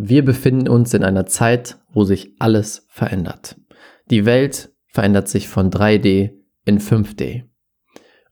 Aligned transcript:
Wir 0.00 0.24
befinden 0.24 0.68
uns 0.68 0.94
in 0.94 1.02
einer 1.02 1.26
Zeit, 1.26 1.76
wo 1.92 2.04
sich 2.04 2.36
alles 2.38 2.86
verändert. 2.88 3.56
Die 4.10 4.24
Welt 4.24 4.70
verändert 4.86 5.28
sich 5.28 5.48
von 5.48 5.72
3D 5.72 6.30
in 6.64 6.78
5D. 6.78 7.42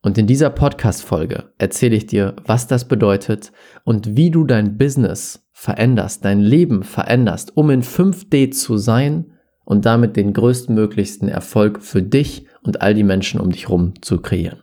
Und 0.01 0.17
in 0.17 0.29
dieser 0.29 0.51
Podcast-Folge 0.51 1.53
erzähle 1.59 1.97
ich 1.97 2.07
dir, 2.07 2.37
was 2.45 2.69
das 2.69 2.87
bedeutet 2.87 3.51
und 3.83 4.17
wie 4.17 4.31
du 4.31 4.45
dein 4.45 4.79
Business 4.79 5.45
veränderst, 5.51 6.25
dein 6.25 6.39
Leben 6.39 6.85
veränderst, 6.85 7.57
um 7.57 7.71
in 7.71 7.83
5D 7.83 8.53
zu 8.53 8.77
sein 8.77 9.33
und 9.65 9.87
damit 9.87 10.15
den 10.15 10.35
größtmöglichsten 10.35 11.29
Erfolg 11.29 11.83
für 11.83 12.01
dich 12.01 12.47
und 12.63 12.81
all 12.81 12.95
die 12.95 13.03
Menschen 13.03 13.41
um 13.41 13.51
dich 13.51 13.65
herum 13.65 13.95
zu 14.03 14.21
kreieren. 14.21 14.63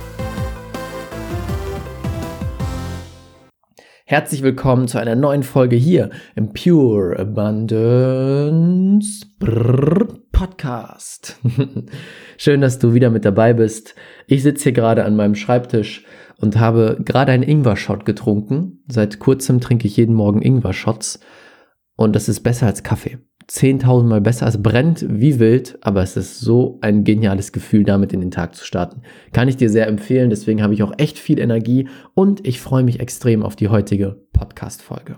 Herzlich 4.11 4.43
willkommen 4.43 4.89
zu 4.89 4.97
einer 4.97 5.15
neuen 5.15 5.41
Folge 5.41 5.77
hier 5.77 6.09
im 6.35 6.51
Pure 6.51 7.17
Abundance 7.17 8.45
Podcast. 10.33 11.39
Schön, 12.37 12.59
dass 12.59 12.77
du 12.77 12.93
wieder 12.93 13.09
mit 13.09 13.23
dabei 13.23 13.53
bist. 13.53 13.95
Ich 14.27 14.43
sitze 14.43 14.63
hier 14.63 14.71
gerade 14.73 15.05
an 15.05 15.15
meinem 15.15 15.35
Schreibtisch 15.35 16.03
und 16.41 16.59
habe 16.59 16.97
gerade 17.05 17.31
einen 17.31 17.43
Ingwer-Shot 17.43 18.03
getrunken. 18.03 18.83
Seit 18.89 19.19
kurzem 19.19 19.61
trinke 19.61 19.87
ich 19.87 19.95
jeden 19.95 20.15
Morgen 20.15 20.41
Ingwer-Shots 20.41 21.21
und 21.95 22.13
das 22.13 22.27
ist 22.27 22.41
besser 22.41 22.65
als 22.65 22.83
Kaffee. 22.83 23.19
10.000 23.51 24.03
Mal 24.03 24.21
besser. 24.21 24.47
Es 24.47 24.61
brennt 24.61 25.05
wie 25.09 25.39
wild, 25.39 25.77
aber 25.81 26.01
es 26.01 26.15
ist 26.15 26.39
so 26.39 26.77
ein 26.81 27.03
geniales 27.03 27.51
Gefühl, 27.51 27.83
damit 27.83 28.13
in 28.13 28.21
den 28.21 28.31
Tag 28.31 28.55
zu 28.55 28.65
starten. 28.65 29.01
Kann 29.33 29.49
ich 29.49 29.57
dir 29.57 29.69
sehr 29.69 29.87
empfehlen. 29.87 30.29
Deswegen 30.29 30.63
habe 30.63 30.73
ich 30.73 30.83
auch 30.83 30.93
echt 30.97 31.19
viel 31.19 31.39
Energie 31.39 31.89
und 32.13 32.47
ich 32.47 32.61
freue 32.61 32.83
mich 32.83 33.01
extrem 33.01 33.43
auf 33.43 33.57
die 33.57 33.67
heutige 33.67 34.23
Podcast-Folge. 34.31 35.17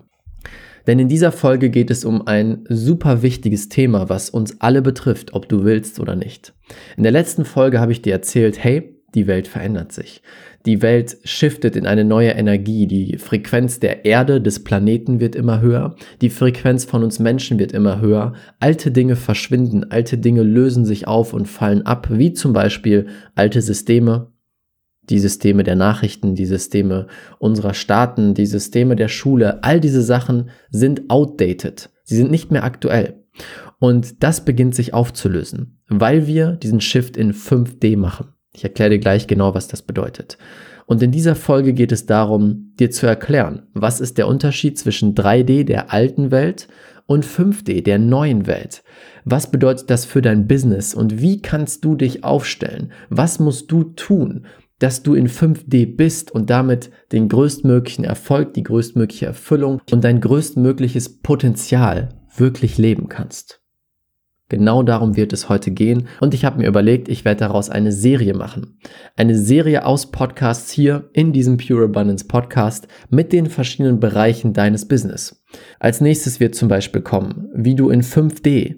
Denn 0.88 1.00
in 1.00 1.08
dieser 1.08 1.32
Folge 1.32 1.70
geht 1.70 1.92
es 1.92 2.04
um 2.04 2.28
ein 2.28 2.66
super 2.68 3.22
wichtiges 3.22 3.70
Thema, 3.70 4.10
was 4.10 4.30
uns 4.30 4.60
alle 4.60 4.82
betrifft, 4.82 5.34
ob 5.34 5.48
du 5.48 5.64
willst 5.64 6.00
oder 6.00 6.16
nicht. 6.16 6.54
In 6.98 7.04
der 7.04 7.12
letzten 7.12 7.46
Folge 7.46 7.80
habe 7.80 7.92
ich 7.92 8.02
dir 8.02 8.14
erzählt, 8.14 8.62
hey, 8.62 9.00
die 9.16 9.28
Welt 9.28 9.48
verändert 9.48 9.92
sich. 9.92 10.22
Die 10.66 10.82
Welt 10.82 11.18
shiftet 11.26 11.76
in 11.76 11.86
eine 11.86 12.06
neue 12.06 12.32
Energie. 12.32 12.88
Die 12.88 13.18
Frequenz 13.18 13.80
der 13.80 14.06
Erde, 14.06 14.42
des 14.42 14.64
Planeten 14.64 15.20
wird 15.20 15.36
immer 15.36 15.60
höher. 15.60 15.96
Die 16.22 16.30
Frequenz 16.30 16.86
von 16.86 17.04
uns 17.04 17.20
Menschen 17.20 17.60
wird 17.60 17.74
immer 17.74 18.00
höher. 18.00 18.34
Alte 18.60 18.92
Dinge 18.92 19.18
verschwinden. 19.18 19.92
Alte 19.92 20.18
Dinge 20.18 20.44
lösen 20.44 20.86
sich 20.86 21.08
auf 21.08 21.34
und 21.34 21.48
fallen 21.48 21.86
ab, 21.86 22.08
wie 22.10 22.32
zum 22.32 22.54
Beispiel 22.54 23.08
alte 23.36 23.62
Systeme, 23.62 24.32
die 25.10 25.20
Systeme 25.20 25.64
der 25.64 25.76
Nachrichten, 25.76 26.34
die 26.36 26.46
Systeme 26.46 27.08
unserer 27.40 27.74
Staaten, 27.74 28.34
die 28.34 28.46
Systeme 28.46 28.96
der 28.96 29.10
Schule. 29.10 29.64
All 29.64 29.82
diese 29.82 30.02
Sachen 30.02 30.50
sind 30.70 31.10
outdated. 31.10 31.90
Sie 32.06 32.16
sind 32.16 32.32
nicht 32.32 32.52
mehr 32.52 32.64
aktuell. 32.64 33.24
Und 33.80 34.24
das 34.24 34.46
beginnt 34.46 34.76
sich 34.76 34.94
aufzulösen, 34.94 35.82
weil 35.90 36.26
wir 36.26 36.54
diesen 36.54 36.80
Shift 36.80 37.18
in 37.18 37.34
5D 37.34 37.98
machen. 37.98 38.33
Ich 38.56 38.64
erkläre 38.64 38.92
dir 38.92 39.00
gleich 39.00 39.28
genau, 39.28 39.56
was 39.56 39.68
das 39.68 39.82
bedeutet. 39.82 40.38
Und 40.86 41.02
in 41.02 41.12
dieser 41.12 41.36
Folge 41.36 41.74
geht 41.74 41.92
es 41.92 42.06
darum, 42.06 42.74
dir 42.80 42.92
zu 42.92 43.08
erklären, 43.08 43.64
was 43.74 44.02
ist 44.02 44.18
der 44.18 44.28
Unterschied 44.28 44.78
zwischen 44.78 45.16
3D 45.16 45.64
der 45.64 45.92
alten 45.94 46.30
Welt 46.32 46.68
und 47.06 47.26
5D 47.26 47.82
der 47.84 48.00
neuen 48.00 48.48
Welt. 48.48 48.84
Was 49.26 49.50
bedeutet 49.50 49.90
das 49.90 50.06
für 50.06 50.22
dein 50.22 50.48
Business 50.48 50.94
und 50.94 51.22
wie 51.22 51.42
kannst 51.42 51.86
du 51.86 51.96
dich 51.96 52.24
aufstellen? 52.24 52.92
Was 53.10 53.40
musst 53.40 53.72
du 53.72 53.84
tun, 53.84 54.46
dass 54.80 55.04
du 55.04 55.14
in 55.16 55.30
5D 55.30 55.96
bist 55.96 56.32
und 56.32 56.50
damit 56.50 56.92
den 57.12 57.30
größtmöglichen 57.30 58.04
Erfolg, 58.04 58.54
die 58.54 58.64
größtmögliche 58.64 59.28
Erfüllung 59.28 59.82
und 59.92 60.04
dein 60.04 60.20
größtmögliches 60.20 61.22
Potenzial 61.22 62.10
wirklich 62.36 62.78
leben 62.78 63.08
kannst? 63.08 63.63
Genau 64.54 64.84
darum 64.84 65.18
wird 65.18 65.34
es 65.34 65.50
heute 65.50 65.72
gehen 65.72 66.08
und 66.22 66.36
ich 66.36 66.46
habe 66.46 66.60
mir 66.60 66.68
überlegt, 66.68 67.10
ich 67.10 67.26
werde 67.26 67.40
daraus 67.40 67.72
eine 67.72 67.92
Serie 67.92 68.36
machen. 68.36 68.78
Eine 69.18 69.36
Serie 69.36 69.84
aus 69.84 70.12
Podcasts 70.12 70.72
hier 70.72 71.10
in 71.12 71.34
diesem 71.34 71.58
Pure 71.58 71.86
Abundance 71.86 72.28
Podcast 72.28 72.88
mit 73.10 73.34
den 73.34 73.48
verschiedenen 73.48 74.00
Bereichen 74.00 74.54
deines 74.54 74.88
Business. 74.88 75.44
Als 75.80 76.02
nächstes 76.02 76.40
wird 76.40 76.54
zum 76.54 76.68
Beispiel 76.68 77.02
kommen, 77.02 77.50
wie 77.56 77.74
du 77.74 77.90
in 77.90 78.04
5D 78.04 78.76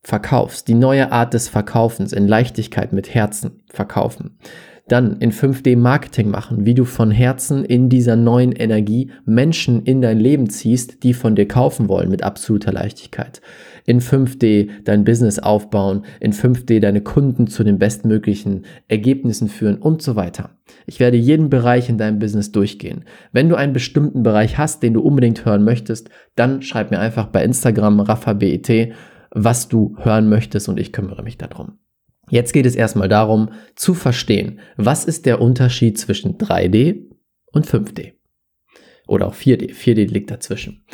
verkaufst, 0.00 0.66
die 0.66 0.72
neue 0.74 1.12
Art 1.12 1.34
des 1.34 1.50
Verkaufens 1.50 2.14
in 2.14 2.26
Leichtigkeit 2.26 2.94
mit 2.94 3.14
Herzen 3.14 3.64
verkaufen. 3.68 4.38
Dann 4.88 5.18
in 5.18 5.32
5D 5.32 5.76
Marketing 5.76 6.30
machen, 6.30 6.64
wie 6.64 6.72
du 6.72 6.86
von 6.86 7.10
Herzen 7.10 7.66
in 7.66 7.90
dieser 7.90 8.16
neuen 8.16 8.52
Energie 8.52 9.10
Menschen 9.26 9.82
in 9.82 10.00
dein 10.00 10.18
Leben 10.18 10.48
ziehst, 10.48 11.02
die 11.02 11.12
von 11.12 11.36
dir 11.36 11.46
kaufen 11.46 11.90
wollen 11.90 12.08
mit 12.08 12.22
absoluter 12.22 12.72
Leichtigkeit. 12.72 13.42
In 13.88 14.02
5D 14.02 14.68
dein 14.84 15.04
Business 15.04 15.38
aufbauen, 15.38 16.04
in 16.20 16.34
5D 16.34 16.78
deine 16.78 17.00
Kunden 17.00 17.46
zu 17.46 17.64
den 17.64 17.78
bestmöglichen 17.78 18.66
Ergebnissen 18.86 19.48
führen 19.48 19.78
und 19.78 20.02
so 20.02 20.14
weiter. 20.14 20.50
Ich 20.84 21.00
werde 21.00 21.16
jeden 21.16 21.48
Bereich 21.48 21.88
in 21.88 21.96
deinem 21.96 22.18
Business 22.18 22.52
durchgehen. 22.52 23.06
Wenn 23.32 23.48
du 23.48 23.54
einen 23.54 23.72
bestimmten 23.72 24.22
Bereich 24.22 24.58
hast, 24.58 24.82
den 24.82 24.92
du 24.92 25.00
unbedingt 25.00 25.46
hören 25.46 25.64
möchtest, 25.64 26.10
dann 26.36 26.60
schreib 26.60 26.90
mir 26.90 26.98
einfach 26.98 27.28
bei 27.28 27.42
Instagram 27.42 28.00
RaffaBET, 28.00 28.92
was 29.30 29.68
du 29.68 29.96
hören 30.00 30.28
möchtest 30.28 30.68
und 30.68 30.78
ich 30.78 30.92
kümmere 30.92 31.22
mich 31.22 31.38
darum. 31.38 31.78
Jetzt 32.28 32.52
geht 32.52 32.66
es 32.66 32.74
erstmal 32.74 33.08
darum 33.08 33.52
zu 33.74 33.94
verstehen, 33.94 34.60
was 34.76 35.06
ist 35.06 35.24
der 35.24 35.40
Unterschied 35.40 35.96
zwischen 35.96 36.36
3D 36.36 37.06
und 37.52 37.66
5D. 37.66 38.12
Oder 39.06 39.28
auch 39.28 39.34
4D. 39.34 39.72
4D 39.72 40.12
liegt 40.12 40.30
dazwischen. 40.30 40.84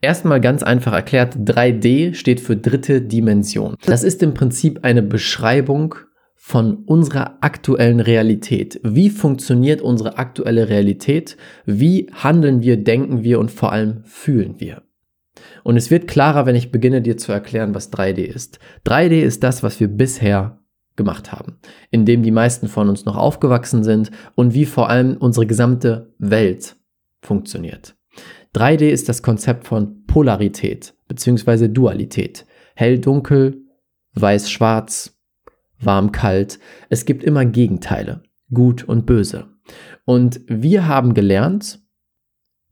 Erstmal 0.00 0.40
ganz 0.40 0.62
einfach 0.62 0.92
erklärt, 0.92 1.34
3D 1.34 2.14
steht 2.14 2.40
für 2.40 2.56
dritte 2.56 3.02
Dimension. 3.02 3.74
Das 3.84 4.04
ist 4.04 4.22
im 4.22 4.32
Prinzip 4.32 4.84
eine 4.84 5.02
Beschreibung 5.02 5.96
von 6.36 6.84
unserer 6.84 7.38
aktuellen 7.40 7.98
Realität. 7.98 8.80
Wie 8.84 9.10
funktioniert 9.10 9.82
unsere 9.82 10.16
aktuelle 10.16 10.68
Realität? 10.68 11.36
Wie 11.66 12.08
handeln 12.12 12.62
wir, 12.62 12.76
denken 12.76 13.24
wir 13.24 13.40
und 13.40 13.50
vor 13.50 13.72
allem 13.72 14.04
fühlen 14.04 14.60
wir? 14.60 14.82
Und 15.64 15.76
es 15.76 15.90
wird 15.90 16.06
klarer, 16.06 16.46
wenn 16.46 16.56
ich 16.56 16.70
beginne 16.70 17.02
dir 17.02 17.16
zu 17.16 17.32
erklären, 17.32 17.74
was 17.74 17.92
3D 17.92 18.22
ist. 18.22 18.60
3D 18.86 19.20
ist 19.20 19.42
das, 19.42 19.64
was 19.64 19.80
wir 19.80 19.88
bisher 19.88 20.60
gemacht 20.94 21.32
haben, 21.32 21.58
in 21.90 22.06
dem 22.06 22.22
die 22.22 22.30
meisten 22.30 22.68
von 22.68 22.88
uns 22.88 23.04
noch 23.04 23.16
aufgewachsen 23.16 23.82
sind 23.82 24.12
und 24.36 24.54
wie 24.54 24.64
vor 24.64 24.88
allem 24.88 25.16
unsere 25.16 25.46
gesamte 25.46 26.14
Welt 26.18 26.76
funktioniert. 27.20 27.97
3D 28.54 28.88
ist 28.88 29.08
das 29.08 29.22
Konzept 29.22 29.66
von 29.66 30.04
Polarität 30.06 30.94
bzw. 31.08 31.68
Dualität. 31.68 32.46
Hell-dunkel, 32.74 33.62
weiß-schwarz, 34.14 35.18
warm-kalt. 35.80 36.58
Es 36.88 37.04
gibt 37.04 37.24
immer 37.24 37.44
Gegenteile, 37.44 38.22
gut 38.52 38.84
und 38.84 39.06
böse. 39.06 39.48
Und 40.04 40.40
wir 40.46 40.86
haben 40.86 41.14
gelernt, 41.14 41.80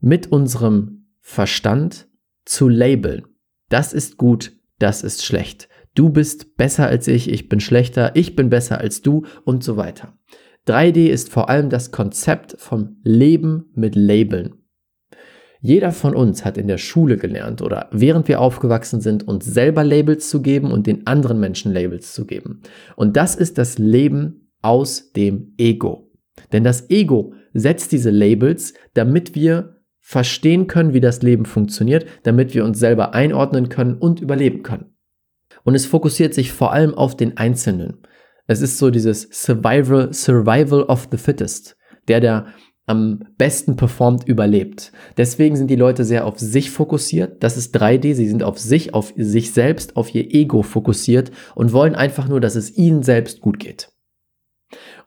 mit 0.00 0.31
unserem 0.31 1.06
Verstand 1.20 2.09
zu 2.44 2.69
labeln. 2.69 3.26
Das 3.68 3.92
ist 3.92 4.16
gut, 4.16 4.53
das 4.78 5.03
ist 5.03 5.24
schlecht 5.24 5.68
du 5.97 6.10
bist 6.10 6.56
besser 6.56 6.86
als 6.86 7.09
ich, 7.09 7.28
ich 7.28 7.48
bin 7.48 7.59
schlechter, 7.59 8.15
ich 8.15 8.36
bin 8.36 8.48
besser 8.48 8.78
als 8.78 9.03
du 9.03 9.24
und 9.45 9.65
so 9.65 9.77
weiter. 9.77 10.16
3D 10.68 11.09
ist 11.09 11.30
vor 11.30 11.48
allem 11.48 11.71
das 11.71 11.91
Konzept 11.91 12.56
vom 12.59 12.98
Leben 13.03 13.71
mit 13.74 13.97
Labeln. 13.97 14.54
Jeder 15.66 15.91
von 15.91 16.15
uns 16.15 16.45
hat 16.45 16.59
in 16.59 16.68
der 16.68 16.78
Schule 16.78 17.16
gelernt 17.16 17.60
oder 17.60 17.89
während 17.91 18.28
wir 18.28 18.41
aufgewachsen 18.41 19.01
sind, 19.01 19.27
uns 19.27 19.45
selber 19.47 19.83
Labels 19.83 20.30
zu 20.30 20.41
geben 20.41 20.71
und 20.71 20.86
den 20.86 21.09
anderen 21.09 21.41
Menschen 21.41 21.72
Labels 21.72 22.15
zu 22.15 22.24
geben. 22.24 22.63
Und 22.95 23.16
das 23.16 23.34
ist 23.34 23.59
das 23.59 23.77
Leben 23.77 24.53
aus 24.63 25.10
dem 25.10 25.54
Ego. 25.59 26.13
Denn 26.53 26.63
das 26.63 26.89
Ego 26.89 27.34
setzt 27.53 27.91
diese 27.91 28.10
Labels, 28.10 28.74
damit 28.95 29.34
wir 29.34 29.80
verstehen 29.98 30.68
können, 30.68 30.95
wie 30.95 31.01
das 31.01 31.22
Leben 31.22 31.47
funktioniert, 31.47 32.07
damit 32.22 32.54
wir 32.54 32.65
uns 32.65 32.78
selber 32.78 33.12
einordnen 33.12 33.69
können 33.69 33.95
und 33.95 34.21
überleben 34.21 34.62
können. 34.62 34.95
Und 35.65 35.74
es 35.74 35.84
fokussiert 35.84 36.33
sich 36.33 36.53
vor 36.53 36.72
allem 36.72 36.95
auf 36.95 37.16
den 37.16 37.39
Einzelnen. 37.39 38.07
Es 38.47 38.60
ist 38.60 38.78
so 38.78 38.91
dieses 38.91 39.22
Survival, 39.33 40.12
Survival 40.12 40.84
of 40.84 41.09
the 41.10 41.19
Fittest. 41.19 41.77
Der, 42.07 42.21
der 42.21 42.47
am 42.86 43.24
besten 43.36 43.77
performt, 43.77 44.27
überlebt. 44.27 44.92
Deswegen 45.16 45.56
sind 45.56 45.68
die 45.68 45.77
Leute 45.77 46.04
sehr 46.04 46.24
auf 46.24 46.38
sich 46.38 46.71
fokussiert. 46.71 47.42
Das 47.42 47.56
ist 47.56 47.77
3D. 47.77 48.15
Sie 48.15 48.28
sind 48.28 48.44
auf 48.44 48.59
sich, 48.59 48.94
auf 48.94 49.12
sich 49.16 49.53
selbst, 49.53 49.97
auf 49.97 50.15
ihr 50.15 50.33
Ego 50.33 50.62
fokussiert 50.62 51.33
und 51.56 51.72
wollen 51.72 51.97
einfach 51.97 52.28
nur, 52.28 52.41
dass 52.41 52.54
es 52.54 52.77
ihnen 52.77 53.03
selbst 53.03 53.41
gut 53.41 53.59
geht. 53.59 53.91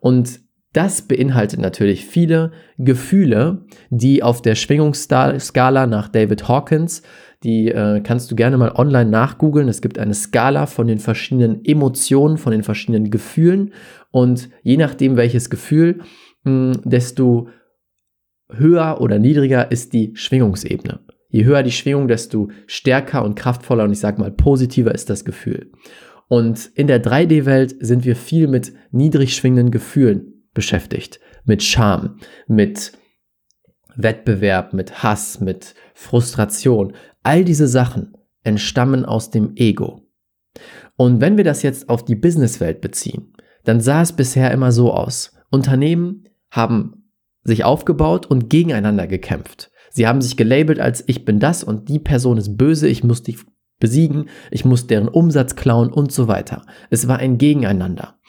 Und 0.02 0.42
das 0.74 1.02
beinhaltet 1.02 1.60
natürlich 1.60 2.06
viele 2.06 2.52
Gefühle, 2.78 3.66
die 3.90 4.22
auf 4.22 4.42
der 4.42 4.54
Schwingungsskala 4.56 5.88
nach 5.88 6.10
David 6.10 6.48
Hawkins, 6.48 7.02
die 7.44 7.70
äh, 7.70 8.02
kannst 8.02 8.30
du 8.30 8.36
gerne 8.36 8.58
mal 8.58 8.74
online 8.76 9.10
nachgoogeln. 9.10 9.68
Es 9.68 9.82
gibt 9.82 9.98
eine 9.98 10.14
Skala 10.14 10.68
von 10.68 10.86
den 10.86 11.00
verschiedenen 11.00 11.66
Emotionen, 11.66 12.38
von 12.38 12.52
den 12.52 12.64
verschiedenen 12.64 13.10
Gefühlen 13.10 13.74
und 14.12 14.50
je 14.62 14.78
nachdem 14.78 15.16
welches 15.16 15.50
Gefühl, 15.50 16.02
mh, 16.44 16.74
hm, 16.76 16.82
desto 16.84 17.48
höher 18.52 19.00
oder 19.02 19.20
niedriger 19.20 19.72
ist 19.72 19.94
die 19.94 20.12
Schwingungsebene. 20.16 21.00
Je 21.30 21.46
höher 21.46 21.64
die 21.64 21.72
Schwingung, 21.72 22.08
desto 22.08 22.50
stärker 22.66 23.24
und 23.24 23.36
kraftvoller 23.36 23.84
und 23.84 23.92
ich 23.92 24.00
sag 24.00 24.18
mal 24.18 24.32
positiver 24.32 24.94
ist 24.94 25.10
das 25.10 25.26
Gefühl. 25.26 25.72
Und 26.28 26.70
in 26.76 26.88
der 26.88 27.04
3D-Welt 27.04 27.76
sind 27.80 28.06
wir 28.06 28.16
viel 28.16 28.48
mit 28.48 28.74
niedrig 28.92 29.36
schwingenden 29.36 29.72
Gefühlen 29.72 30.46
beschäftigt. 30.54 31.20
Mit 31.46 31.64
Scham, 31.64 32.18
mit 32.48 32.94
Wettbewerb, 33.96 34.74
mit 34.74 35.04
Hass, 35.04 35.40
mit 35.40 35.76
Frustration. 35.94 36.94
All 37.24 37.44
diese 37.44 37.68
Sachen 37.68 38.14
entstammen 38.44 39.06
aus 39.06 39.32
dem 39.32 39.56
Ego. 39.56 40.08
Und 40.96 41.22
wenn 41.22 41.38
wir 41.38 41.44
das 41.44 41.64
jetzt 41.64 41.90
auf 41.90 42.06
die 42.06 42.16
Businesswelt 42.16 42.82
beziehen, 42.82 43.34
dann 43.64 43.82
sah 43.82 44.02
es 44.02 44.14
bisher 44.14 44.52
immer 44.52 44.72
so 44.72 44.94
aus. 44.94 45.34
Unternehmen 45.50 46.26
haben 46.52 46.99
sich 47.44 47.64
aufgebaut 47.64 48.26
und 48.26 48.50
gegeneinander 48.50 49.08
gekämpft. 49.08 49.72
Sie 49.92 50.08
haben 50.08 50.22
sich 50.22 50.38
gelabelt 50.38 50.80
als 50.80 51.04
ich 51.08 51.26
bin 51.26 51.40
das 51.40 51.64
und 51.64 51.90
die 51.90 52.00
Person 52.00 52.38
ist 52.38 52.58
böse, 52.58 52.88
ich 52.88 53.04
muss 53.04 53.24
dich 53.24 53.38
besiegen, 53.80 54.30
ich 54.52 54.66
muss 54.66 54.88
deren 54.88 55.08
Umsatz 55.08 55.56
klauen 55.56 55.92
und 55.92 56.12
so 56.12 56.28
weiter. 56.28 56.64
Es 56.90 57.08
war 57.08 57.18
ein 57.18 57.38
Gegeneinander. 57.38 58.20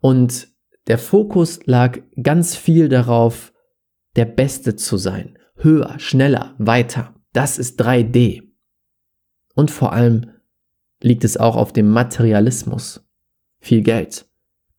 Und 0.00 0.48
der 0.86 0.98
Fokus 0.98 1.60
lag 1.66 1.98
ganz 2.22 2.56
viel 2.56 2.88
darauf, 2.88 3.52
der 4.16 4.24
Beste 4.24 4.76
zu 4.76 4.96
sein. 4.96 5.38
Höher, 5.56 5.98
schneller, 5.98 6.54
weiter. 6.58 7.14
Das 7.32 7.58
ist 7.58 7.80
3D. 7.80 8.42
Und 9.54 9.70
vor 9.70 9.92
allem 9.92 10.30
liegt 11.02 11.24
es 11.24 11.36
auch 11.36 11.56
auf 11.56 11.72
dem 11.72 11.90
Materialismus. 11.90 13.06
Viel 13.58 13.82
Geld, 13.82 14.26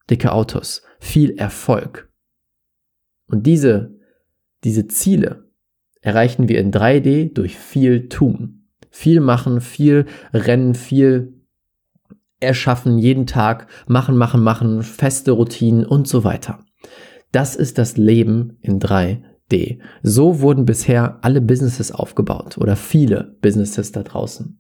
dicke 0.10 0.32
Autos, 0.32 0.82
viel 1.00 1.38
Erfolg. 1.38 2.11
Und 3.32 3.48
diese, 3.48 3.96
diese 4.64 4.88
Ziele 4.88 5.50
erreichen 6.02 6.50
wir 6.50 6.60
in 6.60 6.72
3D 6.72 7.34
durch 7.34 7.58
viel 7.58 8.10
tun. 8.10 8.68
Viel 8.90 9.22
machen, 9.22 9.62
viel 9.62 10.06
rennen, 10.34 10.76
viel 10.76 11.42
erschaffen, 12.42 12.98
jeden 12.98 13.28
Tag 13.28 13.68
machen, 13.88 14.18
machen, 14.18 14.44
machen, 14.44 14.84
feste 14.84 15.32
Routinen 15.32 15.86
und 15.86 16.08
so 16.08 16.24
weiter. 16.24 16.60
Das 17.32 17.56
ist 17.56 17.78
das 17.78 17.96
Leben 17.98 18.58
in 18.62 18.80
3D. 18.80 19.80
So 20.04 20.42
wurden 20.42 20.66
bisher 20.66 21.20
alle 21.22 21.40
Businesses 21.40 21.92
aufgebaut 21.92 22.58
oder 22.58 22.76
viele 22.76 23.38
Businesses 23.42 23.92
da 23.92 24.04
draußen. 24.04 24.60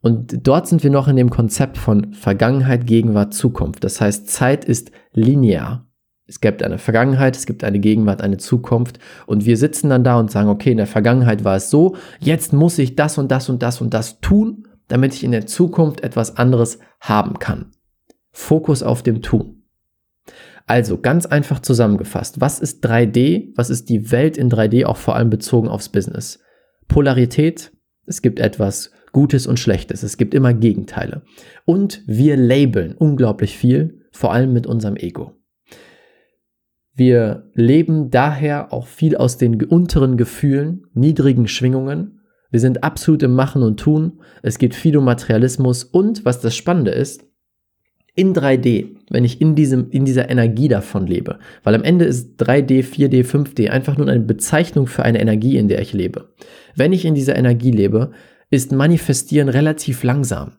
Und 0.00 0.46
dort 0.46 0.68
sind 0.68 0.82
wir 0.82 0.90
noch 0.90 1.08
in 1.08 1.16
dem 1.16 1.30
Konzept 1.30 1.78
von 1.78 2.12
Vergangenheit, 2.12 2.86
Gegenwart, 2.86 3.34
Zukunft. 3.34 3.84
Das 3.84 4.00
heißt, 4.00 4.28
Zeit 4.28 4.64
ist 4.64 4.90
linear. 5.12 5.86
Es 6.26 6.40
gibt 6.40 6.62
eine 6.62 6.78
Vergangenheit, 6.78 7.36
es 7.36 7.44
gibt 7.44 7.64
eine 7.64 7.80
Gegenwart, 7.80 8.22
eine 8.22 8.38
Zukunft. 8.38 8.98
Und 9.26 9.44
wir 9.44 9.56
sitzen 9.56 9.90
dann 9.90 10.04
da 10.04 10.18
und 10.18 10.30
sagen, 10.30 10.48
okay, 10.48 10.70
in 10.70 10.78
der 10.78 10.86
Vergangenheit 10.86 11.44
war 11.44 11.56
es 11.56 11.70
so, 11.70 11.96
jetzt 12.18 12.52
muss 12.52 12.78
ich 12.78 12.96
das 12.96 13.18
und 13.18 13.30
das 13.30 13.48
und 13.48 13.62
das 13.62 13.80
und 13.80 13.92
das 13.92 14.20
tun 14.20 14.64
damit 14.88 15.14
ich 15.14 15.24
in 15.24 15.32
der 15.32 15.46
Zukunft 15.46 16.02
etwas 16.02 16.36
anderes 16.36 16.78
haben 17.00 17.38
kann. 17.38 17.72
Fokus 18.32 18.82
auf 18.82 19.02
dem 19.02 19.22
Tun. 19.22 19.62
Also 20.66 20.98
ganz 20.98 21.26
einfach 21.26 21.60
zusammengefasst, 21.60 22.40
was 22.40 22.58
ist 22.58 22.84
3D? 22.86 23.52
Was 23.54 23.70
ist 23.70 23.88
die 23.88 24.10
Welt 24.10 24.36
in 24.36 24.50
3D 24.50 24.86
auch 24.86 24.96
vor 24.96 25.14
allem 25.14 25.30
bezogen 25.30 25.68
aufs 25.68 25.90
Business? 25.90 26.40
Polarität, 26.88 27.72
es 28.06 28.22
gibt 28.22 28.40
etwas 28.40 28.90
Gutes 29.12 29.46
und 29.46 29.60
Schlechtes, 29.60 30.02
es 30.02 30.16
gibt 30.16 30.34
immer 30.34 30.54
Gegenteile. 30.54 31.22
Und 31.64 32.02
wir 32.06 32.36
labeln 32.36 32.94
unglaublich 32.94 33.56
viel, 33.56 34.00
vor 34.10 34.32
allem 34.32 34.52
mit 34.52 34.66
unserem 34.66 34.96
Ego. 34.96 35.32
Wir 36.94 37.50
leben 37.54 38.10
daher 38.10 38.72
auch 38.72 38.86
viel 38.86 39.16
aus 39.16 39.36
den 39.36 39.62
unteren 39.64 40.16
Gefühlen, 40.16 40.86
niedrigen 40.94 41.48
Schwingungen 41.48 42.20
wir 42.54 42.60
sind 42.60 42.84
absolut 42.84 43.24
im 43.24 43.34
Machen 43.34 43.64
und 43.64 43.80
Tun. 43.80 44.20
Es 44.40 44.58
geht 44.58 44.76
viel 44.76 44.96
um 44.96 45.04
Materialismus 45.04 45.82
und 45.82 46.24
was 46.24 46.38
das 46.38 46.54
Spannende 46.54 46.92
ist, 46.92 47.26
in 48.14 48.32
3D, 48.32 48.94
wenn 49.10 49.24
ich 49.24 49.40
in, 49.40 49.56
diesem, 49.56 49.90
in 49.90 50.04
dieser 50.04 50.30
Energie 50.30 50.68
davon 50.68 51.08
lebe. 51.08 51.40
Weil 51.64 51.74
am 51.74 51.82
Ende 51.82 52.04
ist 52.04 52.40
3D, 52.40 52.84
4D, 52.84 53.24
5D 53.24 53.70
einfach 53.70 53.96
nur 53.98 54.06
eine 54.08 54.20
Bezeichnung 54.20 54.86
für 54.86 55.02
eine 55.02 55.20
Energie, 55.20 55.56
in 55.56 55.66
der 55.66 55.80
ich 55.82 55.92
lebe. 55.92 56.32
Wenn 56.76 56.92
ich 56.92 57.04
in 57.04 57.16
dieser 57.16 57.34
Energie 57.34 57.72
lebe, 57.72 58.12
ist 58.50 58.70
Manifestieren 58.70 59.48
relativ 59.48 60.04
langsam, 60.04 60.52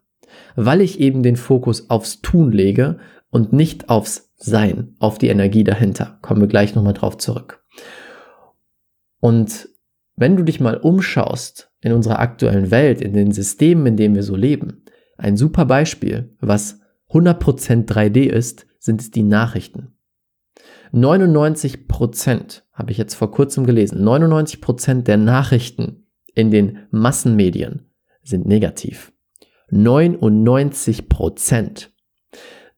weil 0.57 0.81
ich 0.81 0.99
eben 0.99 1.23
den 1.23 1.37
Fokus 1.37 1.89
aufs 1.89 2.19
Tun 2.19 2.51
lege 2.51 2.97
und 3.29 3.53
nicht 3.53 3.87
aufs 3.87 4.33
Sein, 4.37 4.95
auf 4.99 5.17
die 5.17 5.29
Energie 5.29 5.63
dahinter. 5.63 6.19
Kommen 6.21 6.41
wir 6.41 6.47
gleich 6.47 6.75
nochmal 6.75 6.93
drauf 6.93 7.17
zurück. 7.17 7.63
Und 9.19 9.69
wenn 10.15 10.37
du 10.37 10.43
dich 10.43 10.59
mal 10.59 10.77
umschaust 10.77 11.71
in 11.81 11.93
unserer 11.93 12.19
aktuellen 12.19 12.71
Welt, 12.71 13.01
in 13.01 13.13
den 13.13 13.31
Systemen, 13.31 13.87
in 13.87 13.97
denen 13.97 14.15
wir 14.15 14.23
so 14.23 14.35
leben, 14.35 14.83
ein 15.17 15.37
super 15.37 15.65
Beispiel, 15.65 16.35
was 16.39 16.79
100% 17.09 17.87
3D 17.87 18.25
ist, 18.25 18.65
sind 18.79 19.01
es 19.01 19.11
die 19.11 19.23
Nachrichten. 19.23 19.95
99% 20.93 22.61
habe 22.71 22.91
ich 22.91 22.97
jetzt 22.97 23.15
vor 23.15 23.31
kurzem 23.31 23.65
gelesen, 23.65 24.07
99% 24.07 25.03
der 25.03 25.17
Nachrichten 25.17 26.07
in 26.33 26.51
den 26.51 26.87
Massenmedien 26.91 27.89
sind 28.21 28.45
negativ. 28.45 29.11
99%. 29.71 31.89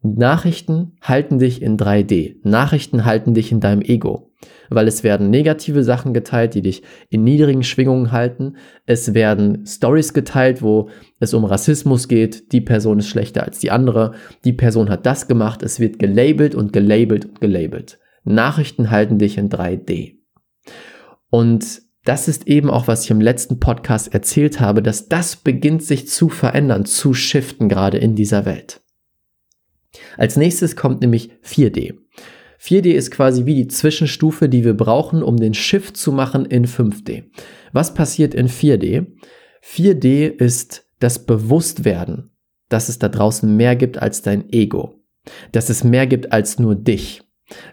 Nachrichten 0.01 0.95
halten 1.01 1.39
dich 1.39 1.61
in 1.61 1.77
3D. 1.77 2.37
Nachrichten 2.43 3.05
halten 3.05 3.33
dich 3.33 3.51
in 3.51 3.59
deinem 3.59 3.81
Ego 3.81 4.27
weil 4.69 4.87
es 4.87 5.03
werden 5.03 5.29
negative 5.29 5.83
Sachen 5.83 6.13
geteilt, 6.13 6.53
die 6.53 6.61
dich 6.61 6.83
in 7.09 7.23
niedrigen 7.23 7.63
Schwingungen 7.63 8.11
halten. 8.11 8.57
Es 8.85 9.13
werden 9.13 9.65
Stories 9.65 10.13
geteilt, 10.13 10.61
wo 10.61 10.89
es 11.19 11.33
um 11.33 11.45
Rassismus 11.45 12.07
geht. 12.07 12.51
Die 12.51 12.61
Person 12.61 12.99
ist 12.99 13.07
schlechter 13.07 13.43
als 13.43 13.59
die 13.59 13.71
andere. 13.71 14.13
Die 14.43 14.53
Person 14.53 14.89
hat 14.89 15.05
das 15.05 15.27
gemacht. 15.27 15.63
Es 15.63 15.79
wird 15.79 15.99
gelabelt 15.99 16.55
und 16.55 16.73
gelabelt 16.73 17.25
und 17.25 17.41
gelabelt. 17.41 17.99
Nachrichten 18.23 18.91
halten 18.91 19.17
dich 19.17 19.37
in 19.37 19.49
3D. 19.49 20.17
Und 21.29 21.81
das 22.03 22.27
ist 22.27 22.47
eben 22.47 22.69
auch, 22.69 22.87
was 22.87 23.03
ich 23.03 23.11
im 23.11 23.19
letzten 23.19 23.59
Podcast 23.59 24.13
erzählt 24.13 24.61
habe, 24.61 24.81
dass 24.81 25.09
das 25.09 25.35
beginnt 25.35 25.83
sich 25.83 26.07
zu 26.07 26.29
verändern, 26.29 26.85
zu 26.85 27.13
shiften 27.13 27.67
gerade 27.67 27.97
in 27.97 28.15
dieser 28.15 28.45
Welt. 28.45 28.81
Als 30.17 30.35
nächstes 30.35 30.75
kommt 30.75 31.01
nämlich 31.01 31.31
4D. 31.43 31.95
4D 32.59 32.91
ist 32.93 33.11
quasi 33.11 33.45
wie 33.45 33.55
die 33.55 33.67
Zwischenstufe, 33.67 34.49
die 34.49 34.63
wir 34.63 34.75
brauchen, 34.75 35.21
um 35.21 35.37
den 35.37 35.53
Shift 35.53 35.95
zu 35.95 36.11
machen 36.11 36.45
in 36.45 36.65
5D. 36.65 37.25
Was 37.71 37.93
passiert 37.93 38.33
in 38.33 38.49
4D? 38.49 39.07
4D 39.63 40.27
ist 40.27 40.85
das 40.99 41.25
Bewusstwerden, 41.25 42.31
dass 42.69 42.89
es 42.89 42.99
da 42.99 43.09
draußen 43.09 43.55
mehr 43.55 43.75
gibt 43.75 44.01
als 44.01 44.21
dein 44.21 44.51
Ego. 44.51 45.03
Dass 45.51 45.69
es 45.69 45.83
mehr 45.83 46.07
gibt 46.07 46.31
als 46.31 46.57
nur 46.57 46.75
dich. 46.75 47.21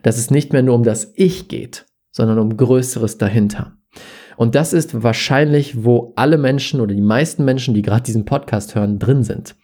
Dass 0.02 0.18
es 0.18 0.30
nicht 0.30 0.52
mehr 0.52 0.62
nur 0.62 0.74
um 0.74 0.82
das 0.82 1.12
Ich 1.16 1.48
geht, 1.48 1.86
sondern 2.10 2.38
um 2.38 2.56
Größeres 2.56 3.18
dahinter. 3.18 3.76
Und 4.36 4.54
das 4.54 4.72
ist 4.72 5.02
wahrscheinlich, 5.02 5.84
wo 5.84 6.12
alle 6.16 6.38
Menschen 6.38 6.80
oder 6.80 6.94
die 6.94 7.00
meisten 7.00 7.44
Menschen, 7.44 7.74
die 7.74 7.82
gerade 7.82 8.02
diesen 8.02 8.24
Podcast 8.24 8.74
hören, 8.74 8.98
drin 8.98 9.22
sind. 9.22 9.56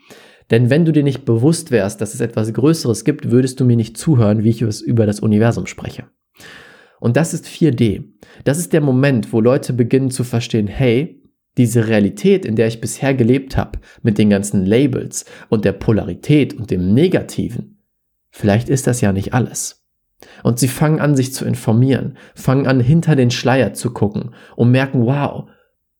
Denn 0.50 0.68
wenn 0.68 0.84
du 0.84 0.92
dir 0.92 1.02
nicht 1.02 1.24
bewusst 1.24 1.70
wärst, 1.70 2.00
dass 2.00 2.14
es 2.14 2.20
etwas 2.20 2.52
Größeres 2.52 3.04
gibt, 3.04 3.30
würdest 3.30 3.60
du 3.60 3.64
mir 3.64 3.76
nicht 3.76 3.96
zuhören, 3.96 4.42
wie 4.42 4.50
ich 4.50 4.62
über 4.62 5.06
das 5.06 5.20
Universum 5.20 5.66
spreche. 5.66 6.04
Und 6.98 7.16
das 7.16 7.32
ist 7.32 7.46
4D. 7.46 8.04
Das 8.44 8.58
ist 8.58 8.72
der 8.72 8.80
Moment, 8.80 9.32
wo 9.32 9.40
Leute 9.40 9.72
beginnen 9.72 10.10
zu 10.10 10.24
verstehen, 10.24 10.66
hey, 10.66 11.22
diese 11.56 11.88
Realität, 11.88 12.44
in 12.44 12.56
der 12.56 12.68
ich 12.68 12.80
bisher 12.80 13.14
gelebt 13.14 13.56
habe, 13.56 13.80
mit 14.02 14.18
den 14.18 14.30
ganzen 14.30 14.66
Labels 14.66 15.24
und 15.48 15.64
der 15.64 15.72
Polarität 15.72 16.54
und 16.54 16.70
dem 16.70 16.94
Negativen, 16.94 17.82
vielleicht 18.30 18.68
ist 18.68 18.86
das 18.86 19.00
ja 19.00 19.12
nicht 19.12 19.34
alles. 19.34 19.84
Und 20.42 20.58
sie 20.58 20.68
fangen 20.68 21.00
an, 21.00 21.16
sich 21.16 21.32
zu 21.32 21.44
informieren, 21.44 22.18
fangen 22.34 22.66
an, 22.66 22.80
hinter 22.80 23.16
den 23.16 23.30
Schleier 23.30 23.72
zu 23.72 23.92
gucken 23.92 24.34
und 24.56 24.70
merken, 24.70 25.06
wow, 25.06 25.48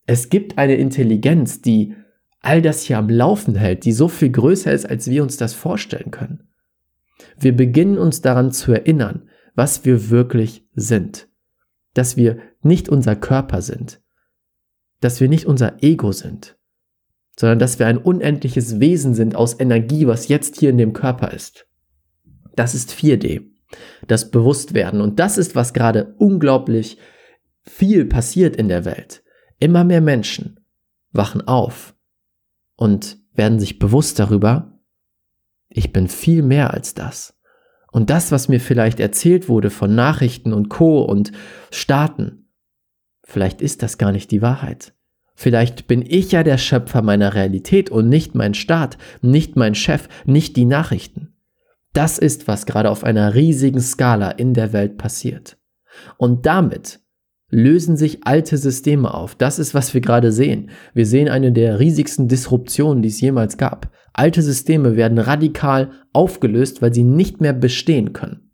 es 0.05 0.29
gibt 0.29 0.57
eine 0.57 0.75
Intelligenz, 0.75 1.61
die 1.61 1.95
all 2.41 2.61
das 2.61 2.83
hier 2.83 2.97
am 2.97 3.09
Laufen 3.09 3.55
hält, 3.55 3.85
die 3.85 3.91
so 3.91 4.07
viel 4.07 4.31
größer 4.31 4.71
ist, 4.71 4.89
als 4.89 5.09
wir 5.09 5.23
uns 5.23 5.37
das 5.37 5.53
vorstellen 5.53 6.11
können. 6.11 6.47
Wir 7.39 7.55
beginnen 7.55 7.97
uns 7.97 8.21
daran 8.21 8.51
zu 8.51 8.71
erinnern, 8.71 9.29
was 9.55 9.85
wir 9.85 10.09
wirklich 10.09 10.65
sind. 10.73 11.27
dass 11.93 12.15
wir 12.15 12.39
nicht 12.61 12.89
unser 12.89 13.15
Körper 13.15 13.61
sind, 13.61 14.01
dass 15.01 15.19
wir 15.19 15.27
nicht 15.27 15.45
unser 15.45 15.83
Ego 15.83 16.11
sind, 16.11 16.57
sondern 17.37 17.59
dass 17.59 17.79
wir 17.79 17.87
ein 17.87 17.97
unendliches 17.97 18.79
Wesen 18.79 19.13
sind 19.13 19.35
aus 19.35 19.59
Energie, 19.59 20.07
was 20.07 20.27
jetzt 20.27 20.59
hier 20.59 20.69
in 20.69 20.77
dem 20.77 20.93
Körper 20.93 21.31
ist. 21.31 21.67
Das 22.55 22.75
ist 22.75 22.91
4D, 22.91 23.47
das 24.07 24.31
Bewusstwerden. 24.31 25.01
Und 25.01 25.19
das 25.19 25.37
ist, 25.37 25.55
was 25.55 25.73
gerade 25.73 26.15
unglaublich 26.17 26.97
viel 27.63 28.05
passiert 28.05 28.55
in 28.55 28.67
der 28.67 28.85
Welt. 28.85 29.23
Immer 29.59 29.83
mehr 29.83 30.01
Menschen 30.01 30.59
wachen 31.11 31.41
auf 31.47 31.95
und 32.81 33.19
werden 33.35 33.59
sich 33.59 33.77
bewusst 33.77 34.17
darüber, 34.17 34.79
ich 35.69 35.93
bin 35.93 36.07
viel 36.07 36.41
mehr 36.41 36.73
als 36.73 36.95
das. 36.95 37.39
Und 37.91 38.09
das, 38.09 38.31
was 38.31 38.47
mir 38.47 38.59
vielleicht 38.59 38.99
erzählt 38.99 39.47
wurde 39.47 39.69
von 39.69 39.93
Nachrichten 39.93 40.51
und 40.51 40.69
Co 40.69 41.03
und 41.03 41.31
Staaten, 41.69 42.49
vielleicht 43.23 43.61
ist 43.61 43.83
das 43.83 43.99
gar 43.99 44.11
nicht 44.11 44.31
die 44.31 44.41
Wahrheit. 44.41 44.95
Vielleicht 45.35 45.85
bin 45.85 46.01
ich 46.01 46.31
ja 46.31 46.41
der 46.41 46.57
Schöpfer 46.57 47.03
meiner 47.03 47.35
Realität 47.35 47.91
und 47.91 48.09
nicht 48.09 48.33
mein 48.33 48.55
Staat, 48.55 48.97
nicht 49.21 49.55
mein 49.55 49.75
Chef, 49.75 50.09
nicht 50.25 50.55
die 50.55 50.65
Nachrichten. 50.65 51.35
Das 51.93 52.17
ist, 52.17 52.47
was 52.47 52.65
gerade 52.65 52.89
auf 52.89 53.03
einer 53.03 53.35
riesigen 53.35 53.81
Skala 53.81 54.31
in 54.31 54.55
der 54.55 54.73
Welt 54.73 54.97
passiert. 54.97 55.59
Und 56.17 56.47
damit 56.47 56.99
lösen 57.51 57.97
sich 57.97 58.25
alte 58.25 58.57
Systeme 58.57 59.13
auf. 59.13 59.35
Das 59.35 59.59
ist, 59.59 59.73
was 59.73 59.93
wir 59.93 60.01
gerade 60.01 60.31
sehen. 60.31 60.71
Wir 60.93 61.05
sehen 61.05 61.29
eine 61.29 61.51
der 61.51 61.79
riesigsten 61.79 62.27
Disruptionen, 62.27 63.03
die 63.03 63.09
es 63.09 63.21
jemals 63.21 63.57
gab. 63.57 63.91
Alte 64.13 64.41
Systeme 64.41 64.95
werden 64.95 65.19
radikal 65.19 65.91
aufgelöst, 66.13 66.81
weil 66.81 66.93
sie 66.93 67.03
nicht 67.03 67.41
mehr 67.41 67.53
bestehen 67.53 68.13
können. 68.13 68.51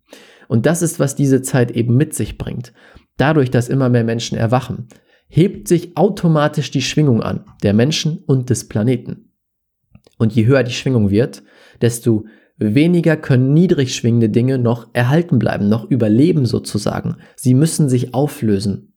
Und 0.48 0.66
das 0.66 0.82
ist, 0.82 0.98
was 0.98 1.14
diese 1.14 1.42
Zeit 1.42 1.70
eben 1.70 1.96
mit 1.96 2.14
sich 2.14 2.38
bringt. 2.38 2.72
Dadurch, 3.16 3.50
dass 3.50 3.68
immer 3.68 3.88
mehr 3.88 4.04
Menschen 4.04 4.36
erwachen, 4.36 4.88
hebt 5.28 5.68
sich 5.68 5.96
automatisch 5.96 6.70
die 6.70 6.82
Schwingung 6.82 7.22
an, 7.22 7.44
der 7.62 7.74
Menschen 7.74 8.18
und 8.26 8.50
des 8.50 8.68
Planeten. 8.68 9.32
Und 10.16 10.34
je 10.34 10.46
höher 10.46 10.64
die 10.64 10.72
Schwingung 10.72 11.10
wird, 11.10 11.42
desto 11.80 12.24
weniger 12.56 13.16
können 13.16 13.52
niedrig 13.52 13.94
schwingende 13.94 14.28
Dinge 14.28 14.58
noch 14.58 14.88
erhalten 14.92 15.38
bleiben, 15.38 15.68
noch 15.68 15.88
überleben 15.88 16.44
sozusagen. 16.44 17.16
Sie 17.36 17.54
müssen 17.54 17.88
sich 17.88 18.14
auflösen. 18.14 18.87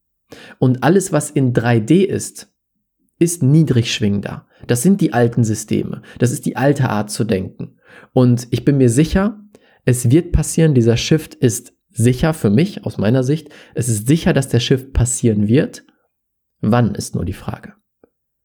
Und 0.60 0.84
alles, 0.84 1.12
was 1.12 1.30
in 1.30 1.54
3D 1.54 2.04
ist, 2.04 2.52
ist 3.20 3.44
niedrig 3.44 3.94
schwingender. 3.94 4.48
Das 4.68 4.82
sind 4.82 5.02
die 5.02 5.14
alten 5.14 5.44
Systeme. 5.44 6.02
Das 6.18 6.32
ist 6.32 6.46
die 6.46 6.58
alte 6.58 6.90
Art 6.90 7.12
zu 7.12 7.24
denken. 7.24 7.78
Und 8.14 8.48
ich 8.52 8.66
bin 8.66 8.78
mir 8.78 8.90
sicher, 8.90 9.40
es 9.86 10.10
wird 10.10 10.32
passieren. 10.32 10.74
Dieser 10.74 10.98
Shift 10.98 11.36
ist 11.36 11.74
sicher 11.90 12.34
für 12.34 12.50
mich, 12.50 12.86
aus 12.86 12.98
meiner 12.98 13.24
Sicht. 13.24 13.50
Es 13.76 13.90
ist 13.90 14.08
sicher, 14.08 14.34
dass 14.34 14.48
der 14.48 14.60
Shift 14.60 14.94
passieren 14.94 15.48
wird. 15.48 15.84
Wann 16.62 16.96
ist 16.96 17.16
nur 17.16 17.26
die 17.26 17.34
Frage. 17.34 17.74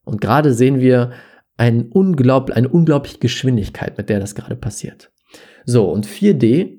Und 0.04 0.20
gerade 0.20 0.52
sehen 0.52 0.80
wir 0.80 1.12
ein 1.56 1.88
unglaub, 1.88 2.50
eine 2.50 2.68
unglaubliche 2.68 3.18
Geschwindigkeit, 3.18 3.96
mit 3.96 4.08
der 4.08 4.20
das 4.20 4.34
gerade 4.34 4.56
passiert. 4.56 5.10
So, 5.64 5.90
und 5.90 6.06
4D 6.06 6.78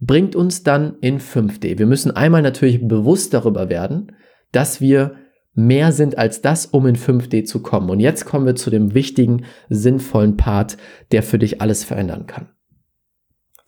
bringt 0.00 0.36
uns 0.36 0.62
dann 0.62 0.98
in 1.00 1.20
5D. 1.20 1.78
Wir 1.78 1.86
müssen 1.86 2.10
einmal 2.10 2.42
natürlich 2.42 2.86
bewusst 2.86 3.34
darüber 3.34 3.68
werden, 3.68 4.12
dass 4.52 4.80
wir 4.80 5.16
mehr 5.54 5.90
sind 5.90 6.16
als 6.16 6.40
das, 6.40 6.66
um 6.66 6.86
in 6.86 6.96
5D 6.96 7.44
zu 7.44 7.60
kommen. 7.62 7.90
Und 7.90 8.00
jetzt 8.00 8.24
kommen 8.24 8.46
wir 8.46 8.54
zu 8.54 8.70
dem 8.70 8.94
wichtigen, 8.94 9.44
sinnvollen 9.68 10.36
Part, 10.36 10.76
der 11.10 11.22
für 11.22 11.38
dich 11.38 11.60
alles 11.60 11.82
verändern 11.84 12.26
kann. 12.26 12.50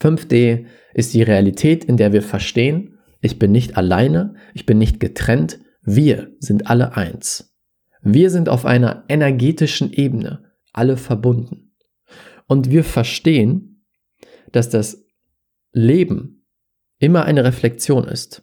5D 0.01 0.67
ist 0.95 1.15
die 1.15 1.23
Realität, 1.23 1.85
in 1.85 1.97
der 1.97 2.13
wir 2.13 2.23
verstehen, 2.23 2.99
ich 3.21 3.39
bin 3.39 3.53
nicht 3.53 3.77
alleine, 3.77 4.35
ich 4.55 4.67
bin 4.67 4.79
nicht 4.79 5.01
getrennt, 5.01 5.59
wir 5.83 6.31
sind 6.39 6.69
alle 6.69 6.97
eins. 6.97 7.55
Wir 8.03 8.31
sind 8.31 8.49
auf 8.49 8.65
einer 8.65 9.05
energetischen 9.09 9.93
Ebene, 9.93 10.45
alle 10.73 10.97
verbunden. 10.97 11.75
Und 12.47 12.71
wir 12.71 12.85
verstehen, 12.85 13.85
dass 14.53 14.71
das 14.71 15.05
Leben 15.73 16.47
immer 16.99 17.25
eine 17.25 17.45
Reflexion 17.45 18.05
ist. 18.05 18.43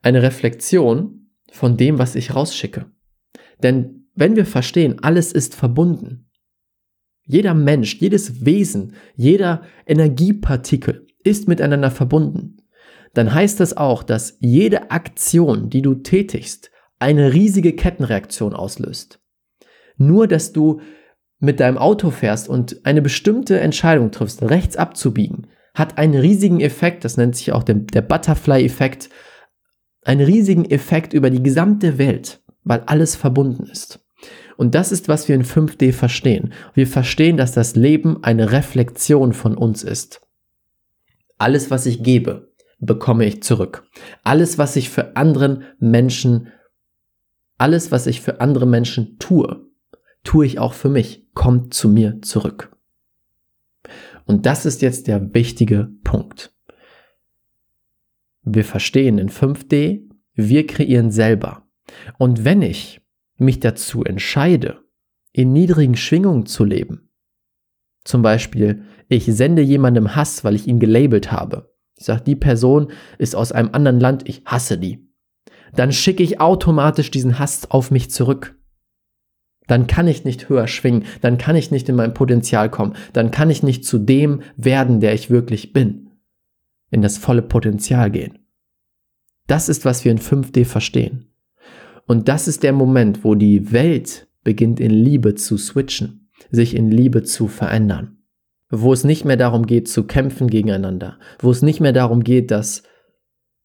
Eine 0.00 0.22
Reflexion 0.22 1.21
von 1.52 1.76
dem, 1.76 1.98
was 1.98 2.14
ich 2.14 2.34
rausschicke. 2.34 2.86
Denn 3.62 4.08
wenn 4.14 4.36
wir 4.36 4.46
verstehen, 4.46 4.98
alles 5.02 5.32
ist 5.32 5.54
verbunden, 5.54 6.28
jeder 7.24 7.54
Mensch, 7.54 7.96
jedes 8.00 8.44
Wesen, 8.44 8.94
jeder 9.14 9.62
Energiepartikel 9.86 11.06
ist 11.22 11.46
miteinander 11.46 11.90
verbunden, 11.90 12.56
dann 13.14 13.32
heißt 13.32 13.60
das 13.60 13.76
auch, 13.76 14.02
dass 14.02 14.38
jede 14.40 14.90
Aktion, 14.90 15.70
die 15.70 15.82
du 15.82 15.94
tätigst, 15.94 16.70
eine 16.98 17.32
riesige 17.32 17.74
Kettenreaktion 17.74 18.54
auslöst. 18.54 19.20
Nur, 19.96 20.26
dass 20.26 20.52
du 20.52 20.80
mit 21.38 21.60
deinem 21.60 21.78
Auto 21.78 22.10
fährst 22.10 22.48
und 22.48 22.84
eine 22.84 23.02
bestimmte 23.02 23.60
Entscheidung 23.60 24.10
triffst, 24.10 24.42
rechts 24.42 24.76
abzubiegen, 24.76 25.48
hat 25.74 25.98
einen 25.98 26.14
riesigen 26.14 26.60
Effekt, 26.60 27.04
das 27.04 27.16
nennt 27.16 27.36
sich 27.36 27.52
auch 27.52 27.62
der, 27.62 27.74
Butterfly-Effekt, 27.74 29.10
einen 30.04 30.24
riesigen 30.24 30.64
Effekt 30.64 31.12
über 31.12 31.30
die 31.30 31.42
gesamte 31.42 31.98
Welt, 31.98 32.42
weil 32.64 32.80
alles 32.86 33.16
verbunden 33.16 33.64
ist. 33.64 34.00
Und 34.56 34.74
das 34.74 34.92
ist, 34.92 35.08
was 35.08 35.28
wir 35.28 35.34
in 35.34 35.44
5D 35.44 35.92
verstehen. 35.92 36.52
Wir 36.74 36.86
verstehen, 36.86 37.36
dass 37.36 37.52
das 37.52 37.74
Leben 37.74 38.22
eine 38.22 38.52
Reflexion 38.52 39.32
von 39.32 39.56
uns 39.56 39.82
ist. 39.82 40.20
Alles, 41.38 41.70
was 41.70 41.86
ich 41.86 42.02
gebe, 42.02 42.52
bekomme 42.78 43.24
ich 43.24 43.42
zurück. 43.42 43.88
Alles, 44.22 44.58
was 44.58 44.76
ich 44.76 44.90
für 44.90 45.16
anderen 45.16 45.64
Menschen, 45.78 46.48
alles, 47.58 47.90
was 47.90 48.06
ich 48.06 48.20
für 48.20 48.40
andere 48.40 48.66
Menschen 48.66 49.18
tue, 49.18 49.66
tue 50.24 50.46
ich 50.46 50.58
auch 50.58 50.74
für 50.74 50.88
mich, 50.88 51.26
kommt 51.34 51.74
zu 51.74 51.88
mir 51.88 52.20
zurück. 52.22 52.76
Und 54.26 54.46
das 54.46 54.66
ist 54.66 54.82
jetzt 54.82 55.08
der 55.08 55.34
wichtige 55.34 55.90
Punkt. 56.04 56.54
Wir 58.44 58.64
verstehen 58.64 59.18
in 59.18 59.28
5D, 59.28 60.08
wir 60.34 60.66
kreieren 60.66 61.10
selber. 61.10 61.66
Und 62.18 62.44
wenn 62.44 62.62
ich 62.62 63.00
mich 63.36 63.60
dazu 63.60 64.04
entscheide, 64.04 64.80
in 65.32 65.52
niedrigen 65.52 65.96
Schwingungen 65.96 66.46
zu 66.46 66.64
leben, 66.64 67.10
zum 68.04 68.22
Beispiel, 68.22 68.82
ich 69.08 69.26
sende 69.26 69.62
jemandem 69.62 70.16
Hass, 70.16 70.44
weil 70.44 70.56
ich 70.56 70.66
ihn 70.66 70.80
gelabelt 70.80 71.30
habe. 71.30 71.72
Ich 71.96 72.04
sage, 72.04 72.24
die 72.24 72.36
Person 72.36 72.90
ist 73.18 73.36
aus 73.36 73.52
einem 73.52 73.70
anderen 73.72 74.00
Land, 74.00 74.28
ich 74.28 74.42
hasse 74.44 74.76
die. 74.76 75.08
Dann 75.74 75.92
schicke 75.92 76.22
ich 76.22 76.40
automatisch 76.40 77.10
diesen 77.10 77.38
Hass 77.38 77.70
auf 77.70 77.90
mich 77.90 78.10
zurück. 78.10 78.58
Dann 79.68 79.86
kann 79.86 80.08
ich 80.08 80.24
nicht 80.24 80.48
höher 80.48 80.66
schwingen, 80.66 81.04
dann 81.20 81.38
kann 81.38 81.54
ich 81.54 81.70
nicht 81.70 81.88
in 81.88 81.94
mein 81.94 82.14
Potenzial 82.14 82.68
kommen, 82.68 82.94
dann 83.12 83.30
kann 83.30 83.48
ich 83.48 83.62
nicht 83.62 83.84
zu 83.84 83.98
dem 83.98 84.42
werden, 84.56 85.00
der 85.00 85.14
ich 85.14 85.30
wirklich 85.30 85.72
bin. 85.72 86.01
In 86.92 87.02
das 87.02 87.18
volle 87.18 87.42
Potenzial 87.42 88.12
gehen. 88.12 88.38
Das 89.48 89.68
ist, 89.68 89.84
was 89.84 90.04
wir 90.04 90.12
in 90.12 90.20
5D 90.20 90.64
verstehen. 90.64 91.32
Und 92.06 92.28
das 92.28 92.46
ist 92.46 92.62
der 92.62 92.72
Moment, 92.72 93.24
wo 93.24 93.34
die 93.34 93.72
Welt 93.72 94.28
beginnt 94.44 94.78
in 94.78 94.90
Liebe 94.90 95.34
zu 95.34 95.56
switchen, 95.56 96.28
sich 96.50 96.76
in 96.76 96.90
Liebe 96.90 97.24
zu 97.24 97.48
verändern. 97.48 98.18
Wo 98.70 98.92
es 98.92 99.04
nicht 99.04 99.24
mehr 99.24 99.36
darum 99.36 99.66
geht, 99.66 99.88
zu 99.88 100.04
kämpfen 100.04 100.48
gegeneinander. 100.48 101.18
Wo 101.40 101.50
es 101.50 101.62
nicht 101.62 101.80
mehr 101.80 101.92
darum 101.92 102.22
geht, 102.22 102.50
dass 102.50 102.84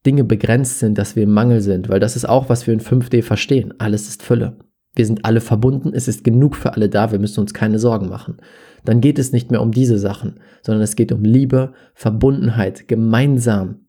Dinge 0.06 0.24
begrenzt 0.24 0.78
sind, 0.78 0.96
dass 0.98 1.16
wir 1.16 1.24
im 1.24 1.32
Mangel 1.32 1.60
sind, 1.60 1.88
weil 1.88 2.00
das 2.00 2.16
ist 2.16 2.28
auch, 2.28 2.48
was 2.48 2.66
wir 2.66 2.74
in 2.74 2.80
5D 2.80 3.22
verstehen. 3.22 3.74
Alles 3.78 4.08
ist 4.08 4.22
Fülle. 4.22 4.58
Wir 4.94 5.06
sind 5.06 5.24
alle 5.24 5.40
verbunden, 5.40 5.92
es 5.92 6.08
ist 6.08 6.24
genug 6.24 6.56
für 6.56 6.74
alle 6.74 6.88
da, 6.88 7.12
wir 7.12 7.18
müssen 7.18 7.40
uns 7.40 7.54
keine 7.54 7.78
Sorgen 7.78 8.08
machen. 8.08 8.38
Dann 8.84 9.00
geht 9.00 9.18
es 9.18 9.32
nicht 9.32 9.50
mehr 9.50 9.62
um 9.62 9.72
diese 9.72 9.98
Sachen, 9.98 10.40
sondern 10.62 10.82
es 10.82 10.96
geht 10.96 11.12
um 11.12 11.24
Liebe, 11.24 11.72
Verbundenheit, 11.94 12.88
gemeinsam 12.88 13.86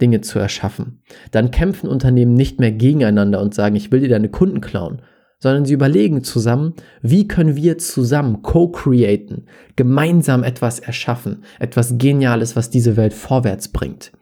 Dinge 0.00 0.20
zu 0.20 0.38
erschaffen. 0.38 1.00
Dann 1.30 1.50
kämpfen 1.50 1.88
Unternehmen 1.88 2.34
nicht 2.34 2.60
mehr 2.60 2.72
gegeneinander 2.72 3.40
und 3.40 3.54
sagen, 3.54 3.76
ich 3.76 3.92
will 3.92 4.00
dir 4.00 4.08
deine 4.08 4.28
Kunden 4.28 4.60
klauen, 4.60 5.02
sondern 5.38 5.64
sie 5.64 5.74
überlegen 5.74 6.22
zusammen, 6.22 6.74
wie 7.02 7.26
können 7.26 7.56
wir 7.56 7.78
zusammen 7.78 8.42
co-createn, 8.42 9.46
gemeinsam 9.76 10.44
etwas 10.44 10.78
erschaffen, 10.78 11.44
etwas 11.58 11.98
Geniales, 11.98 12.56
was 12.56 12.70
diese 12.70 12.96
Welt 12.96 13.12
vorwärts 13.12 13.68
bringt. 13.68 14.12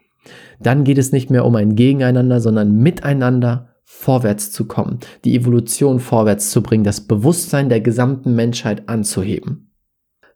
Dann 0.61 0.85
geht 0.85 0.99
es 0.99 1.13
nicht 1.13 1.31
mehr 1.31 1.45
um 1.45 1.57
ein 1.57 1.77
Gegeneinander, 1.77 2.41
sondern 2.41 2.77
miteinander 2.77 3.69
vorwärts 3.85 4.53
zu 4.53 4.67
kommen, 4.67 5.01
die 5.25 5.37
Evolution 5.37 6.01
vorwärts 6.01 6.51
zu 6.51 6.63
bringen, 6.63 6.85
das 6.85 7.03
Bewusstsein 7.03 7.69
der 7.69 7.81
gesamten 7.81 8.35
Menschheit 8.35 8.89
anzuheben. 8.89 9.70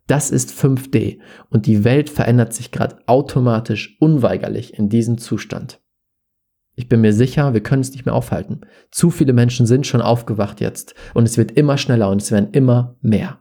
Das 0.06 0.30
ist 0.30 0.50
5D 0.50 1.18
und 1.48 1.66
die 1.66 1.84
Welt 1.84 2.10
verändert 2.10 2.52
sich 2.52 2.70
gerade 2.70 2.98
automatisch 3.06 3.96
unweigerlich 4.00 4.78
in 4.78 4.88
diesem 4.88 5.16
Zustand. 5.18 5.80
Ich 6.76 6.88
bin 6.88 7.00
mir 7.00 7.12
sicher, 7.12 7.54
wir 7.54 7.62
können 7.62 7.82
es 7.82 7.92
nicht 7.92 8.04
mehr 8.04 8.14
aufhalten. 8.14 8.62
Zu 8.90 9.10
viele 9.10 9.32
Menschen 9.32 9.66
sind 9.66 9.86
schon 9.86 10.02
aufgewacht 10.02 10.60
jetzt 10.60 10.94
und 11.14 11.24
es 11.24 11.38
wird 11.38 11.52
immer 11.52 11.78
schneller 11.78 12.10
und 12.10 12.20
es 12.20 12.32
werden 12.32 12.50
immer 12.52 12.96
mehr. 13.00 13.38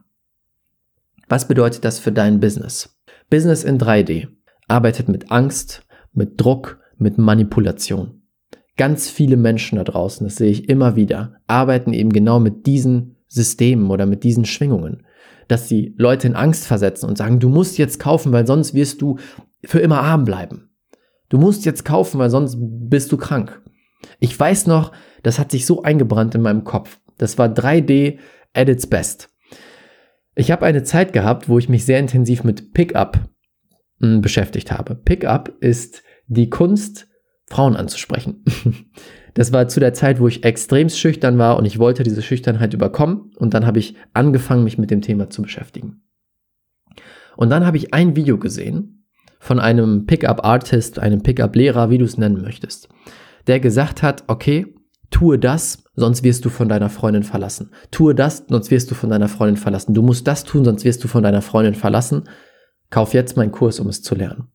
Was 1.28 1.48
bedeutet 1.48 1.84
das 1.84 1.98
für 1.98 2.12
dein 2.12 2.40
Business? 2.40 2.96
Business 3.28 3.64
in 3.64 3.78
3D 3.78 4.28
arbeitet 4.68 5.08
mit 5.08 5.30
Angst, 5.30 5.86
mit 6.12 6.40
Druck, 6.40 6.80
mit 6.96 7.18
Manipulation. 7.18 8.22
Ganz 8.76 9.08
viele 9.08 9.36
Menschen 9.36 9.76
da 9.76 9.84
draußen, 9.84 10.26
das 10.26 10.36
sehe 10.36 10.50
ich 10.50 10.68
immer 10.68 10.96
wieder, 10.96 11.36
arbeiten 11.46 11.92
eben 11.92 12.10
genau 12.10 12.40
mit 12.40 12.66
diesen 12.66 13.16
Systemen 13.28 13.90
oder 13.90 14.06
mit 14.06 14.24
diesen 14.24 14.44
Schwingungen, 14.44 15.03
dass 15.48 15.68
sie 15.68 15.94
Leute 15.98 16.26
in 16.26 16.34
Angst 16.34 16.66
versetzen 16.66 17.08
und 17.08 17.18
sagen, 17.18 17.40
du 17.40 17.48
musst 17.48 17.78
jetzt 17.78 17.98
kaufen, 17.98 18.32
weil 18.32 18.46
sonst 18.46 18.74
wirst 18.74 19.02
du 19.02 19.18
für 19.64 19.80
immer 19.80 20.00
arm 20.00 20.24
bleiben. 20.24 20.70
Du 21.28 21.38
musst 21.38 21.64
jetzt 21.64 21.84
kaufen, 21.84 22.18
weil 22.18 22.30
sonst 22.30 22.56
bist 22.60 23.10
du 23.12 23.16
krank. 23.16 23.60
Ich 24.20 24.38
weiß 24.38 24.66
noch, 24.66 24.92
das 25.22 25.38
hat 25.38 25.50
sich 25.50 25.66
so 25.66 25.82
eingebrannt 25.82 26.34
in 26.34 26.42
meinem 26.42 26.64
Kopf. 26.64 27.00
Das 27.18 27.38
war 27.38 27.48
3D 27.48 28.18
at 28.52 28.68
its 28.68 28.86
best. 28.86 29.30
Ich 30.34 30.50
habe 30.50 30.66
eine 30.66 30.82
Zeit 30.82 31.12
gehabt, 31.12 31.48
wo 31.48 31.58
ich 31.58 31.68
mich 31.68 31.84
sehr 31.84 31.98
intensiv 31.98 32.44
mit 32.44 32.74
Pickup 32.74 33.18
hm, 34.00 34.20
beschäftigt 34.20 34.72
habe. 34.72 34.94
Pickup 34.94 35.52
ist 35.60 36.02
die 36.26 36.50
Kunst, 36.50 37.08
Frauen 37.46 37.76
anzusprechen. 37.76 38.44
Das 39.34 39.52
war 39.52 39.68
zu 39.68 39.80
der 39.80 39.92
Zeit, 39.92 40.20
wo 40.20 40.28
ich 40.28 40.44
extrem 40.44 40.88
schüchtern 40.88 41.38
war 41.38 41.56
und 41.56 41.64
ich 41.64 41.78
wollte 41.78 42.04
diese 42.04 42.22
Schüchternheit 42.22 42.72
überkommen 42.72 43.32
und 43.36 43.52
dann 43.52 43.66
habe 43.66 43.80
ich 43.80 43.96
angefangen, 44.12 44.64
mich 44.64 44.78
mit 44.78 44.90
dem 44.90 45.02
Thema 45.02 45.28
zu 45.28 45.42
beschäftigen. 45.42 46.02
Und 47.36 47.50
dann 47.50 47.66
habe 47.66 47.76
ich 47.76 47.92
ein 47.92 48.14
Video 48.14 48.38
gesehen 48.38 49.06
von 49.40 49.58
einem 49.58 50.06
Pickup-Artist, 50.06 51.00
einem 51.00 51.22
Pickup-Lehrer, 51.22 51.90
wie 51.90 51.98
du 51.98 52.04
es 52.04 52.16
nennen 52.16 52.40
möchtest, 52.40 52.88
der 53.48 53.58
gesagt 53.58 54.02
hat, 54.02 54.24
okay, 54.28 54.74
tue 55.10 55.38
das, 55.38 55.84
sonst 55.96 56.22
wirst 56.22 56.44
du 56.44 56.48
von 56.48 56.68
deiner 56.68 56.88
Freundin 56.88 57.24
verlassen. 57.24 57.70
Tue 57.90 58.14
das, 58.14 58.44
sonst 58.48 58.70
wirst 58.70 58.90
du 58.90 58.94
von 58.94 59.10
deiner 59.10 59.28
Freundin 59.28 59.56
verlassen. 59.56 59.94
Du 59.94 60.02
musst 60.02 60.26
das 60.26 60.44
tun, 60.44 60.64
sonst 60.64 60.84
wirst 60.84 61.02
du 61.04 61.08
von 61.08 61.22
deiner 61.22 61.42
Freundin 61.42 61.74
verlassen. 61.74 62.24
Kauf 62.90 63.14
jetzt 63.14 63.36
meinen 63.36 63.52
Kurs, 63.52 63.80
um 63.80 63.88
es 63.88 64.02
zu 64.02 64.14
lernen. 64.14 64.48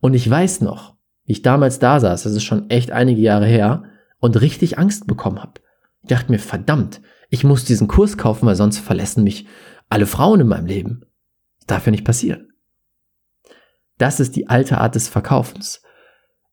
Und 0.00 0.14
ich 0.14 0.28
weiß 0.28 0.60
noch, 0.60 0.97
wie 1.28 1.32
ich 1.32 1.42
damals 1.42 1.78
da 1.78 2.00
saß, 2.00 2.22
das 2.22 2.32
ist 2.32 2.44
schon 2.44 2.70
echt 2.70 2.90
einige 2.90 3.20
Jahre 3.20 3.46
her, 3.46 3.84
und 4.18 4.40
richtig 4.40 4.78
Angst 4.78 5.06
bekommen 5.06 5.40
habe. 5.40 5.60
Ich 6.02 6.08
dachte 6.08 6.32
mir, 6.32 6.38
verdammt, 6.38 7.02
ich 7.28 7.44
muss 7.44 7.66
diesen 7.66 7.86
Kurs 7.86 8.16
kaufen, 8.16 8.46
weil 8.46 8.56
sonst 8.56 8.78
verlassen 8.78 9.24
mich 9.24 9.46
alle 9.90 10.06
Frauen 10.06 10.40
in 10.40 10.48
meinem 10.48 10.64
Leben. 10.64 11.02
Das 11.58 11.66
darf 11.66 11.86
ja 11.86 11.90
nicht 11.90 12.06
passieren. 12.06 12.48
Das 13.98 14.20
ist 14.20 14.36
die 14.36 14.48
alte 14.48 14.78
Art 14.78 14.94
des 14.94 15.08
Verkaufens. 15.08 15.82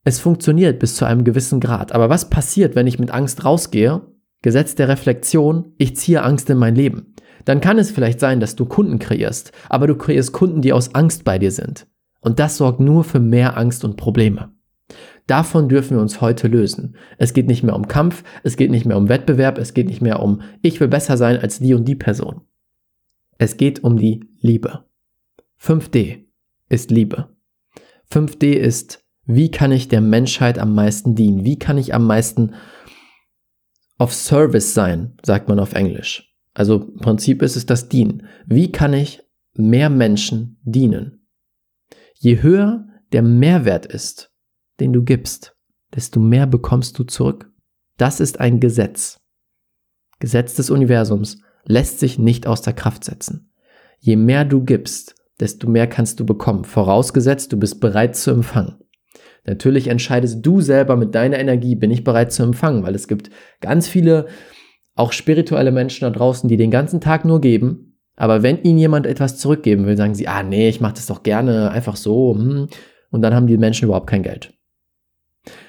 Es 0.03 0.19
funktioniert 0.19 0.77
bis 0.77 0.95
zu 0.95 1.05
einem 1.05 1.23
gewissen 1.23 1.61
Grad. 1.61 1.93
Aber 1.93 2.09
was 2.09 2.29
passiert, 2.29 2.75
wenn 2.75 2.85
ich 2.85 2.99
mit 2.99 3.11
Angst 3.11 3.45
rausgehe? 3.45 4.01
Gesetz 4.41 4.75
der 4.75 4.89
Reflexion, 4.89 5.73
ich 5.77 5.95
ziehe 5.95 6.21
Angst 6.21 6.49
in 6.49 6.57
mein 6.57 6.75
Leben. 6.75 7.15
Dann 7.45 7.61
kann 7.61 7.79
es 7.79 7.91
vielleicht 7.91 8.19
sein, 8.19 8.41
dass 8.41 8.55
du 8.55 8.65
Kunden 8.65 8.99
kreierst, 8.99 9.53
aber 9.69 9.87
du 9.87 9.95
kreierst 9.95 10.33
Kunden, 10.33 10.61
die 10.61 10.73
aus 10.73 10.93
Angst 10.93 11.23
bei 11.23 11.39
dir 11.39 11.51
sind. 11.51 11.87
Und 12.19 12.39
das 12.39 12.57
sorgt 12.57 12.79
nur 12.79 13.03
für 13.03 13.19
mehr 13.19 13.57
Angst 13.57 13.85
und 13.85 13.97
Probleme. 13.97 14.54
Davon 15.27 15.69
dürfen 15.69 15.97
wir 15.97 16.01
uns 16.01 16.21
heute 16.21 16.47
lösen. 16.47 16.95
Es 17.17 17.33
geht 17.33 17.47
nicht 17.47 17.63
mehr 17.63 17.75
um 17.75 17.87
Kampf, 17.87 18.23
es 18.43 18.57
geht 18.57 18.69
nicht 18.69 18.85
mehr 18.85 18.97
um 18.97 19.09
Wettbewerb, 19.09 19.57
es 19.57 19.73
geht 19.73 19.87
nicht 19.87 20.01
mehr 20.01 20.21
um, 20.21 20.41
ich 20.61 20.79
will 20.79 20.87
besser 20.87 21.17
sein 21.17 21.39
als 21.39 21.59
die 21.59 21.73
und 21.73 21.85
die 21.85 21.95
Person. 21.95 22.41
Es 23.37 23.57
geht 23.57 23.83
um 23.83 23.97
die 23.97 24.29
Liebe. 24.39 24.85
5D 25.59 26.25
ist 26.69 26.91
Liebe. 26.91 27.29
5D 28.11 28.53
ist, 28.53 29.03
wie 29.25 29.49
kann 29.49 29.71
ich 29.71 29.87
der 29.87 30.01
Menschheit 30.01 30.59
am 30.59 30.75
meisten 30.75 31.15
dienen? 31.15 31.43
Wie 31.43 31.57
kann 31.57 31.77
ich 31.77 31.93
am 31.93 32.05
meisten 32.05 32.53
auf 33.97 34.13
Service 34.13 34.73
sein, 34.73 35.17
sagt 35.23 35.47
man 35.47 35.59
auf 35.59 35.73
Englisch. 35.73 36.35
Also 36.53 36.83
im 36.83 36.97
Prinzip 36.97 37.41
ist 37.41 37.55
es 37.55 37.65
das 37.65 37.89
Dienen. 37.89 38.27
Wie 38.45 38.71
kann 38.71 38.93
ich 38.93 39.21
mehr 39.53 39.89
Menschen 39.89 40.59
dienen? 40.63 41.27
Je 42.15 42.41
höher 42.41 42.87
der 43.11 43.21
Mehrwert 43.21 43.85
ist, 43.85 44.33
den 44.79 44.93
du 44.93 45.03
gibst, 45.03 45.55
desto 45.93 46.19
mehr 46.19 46.47
bekommst 46.47 46.97
du 46.99 47.03
zurück. 47.03 47.51
Das 47.97 48.19
ist 48.19 48.39
ein 48.39 48.59
Gesetz. 48.59 49.21
Gesetz 50.19 50.55
des 50.55 50.69
Universums 50.69 51.41
lässt 51.65 51.99
sich 51.99 52.19
nicht 52.19 52.47
aus 52.47 52.61
der 52.61 52.73
Kraft 52.73 53.03
setzen. 53.03 53.51
Je 53.99 54.15
mehr 54.15 54.45
du 54.45 54.63
gibst, 54.63 55.15
desto 55.39 55.69
mehr 55.69 55.87
kannst 55.87 56.19
du 56.19 56.25
bekommen, 56.25 56.63
vorausgesetzt 56.63 57.51
du 57.51 57.57
bist 57.57 57.79
bereit 57.79 58.15
zu 58.15 58.31
empfangen. 58.31 58.75
Natürlich 59.45 59.87
entscheidest 59.87 60.45
du 60.45 60.61
selber 60.61 60.95
mit 60.95 61.13
deiner 61.13 61.39
Energie, 61.39 61.75
bin 61.75 61.91
ich 61.91 62.03
bereit 62.03 62.31
zu 62.31 62.43
empfangen, 62.43 62.83
weil 62.83 62.95
es 62.95 63.07
gibt 63.07 63.29
ganz 63.61 63.87
viele, 63.87 64.27
auch 64.95 65.11
spirituelle 65.11 65.71
Menschen 65.71 66.01
da 66.01 66.09
draußen, 66.09 66.47
die 66.47 66.57
den 66.57 66.71
ganzen 66.71 67.01
Tag 67.01 67.25
nur 67.25 67.41
geben, 67.41 67.97
aber 68.15 68.43
wenn 68.43 68.63
ihnen 68.63 68.79
jemand 68.79 69.05
etwas 69.05 69.37
zurückgeben 69.37 69.85
will, 69.85 69.97
sagen 69.97 70.15
sie, 70.15 70.27
ah 70.27 70.41
nee, 70.41 70.69
ich 70.69 70.81
mache 70.81 70.95
das 70.95 71.07
doch 71.07 71.21
gerne 71.23 71.69
einfach 71.71 71.95
so, 71.95 72.33
hm, 72.33 72.67
und 73.11 73.21
dann 73.21 73.33
haben 73.33 73.47
die 73.47 73.57
Menschen 73.57 73.85
überhaupt 73.85 74.07
kein 74.07 74.23
Geld. 74.23 74.53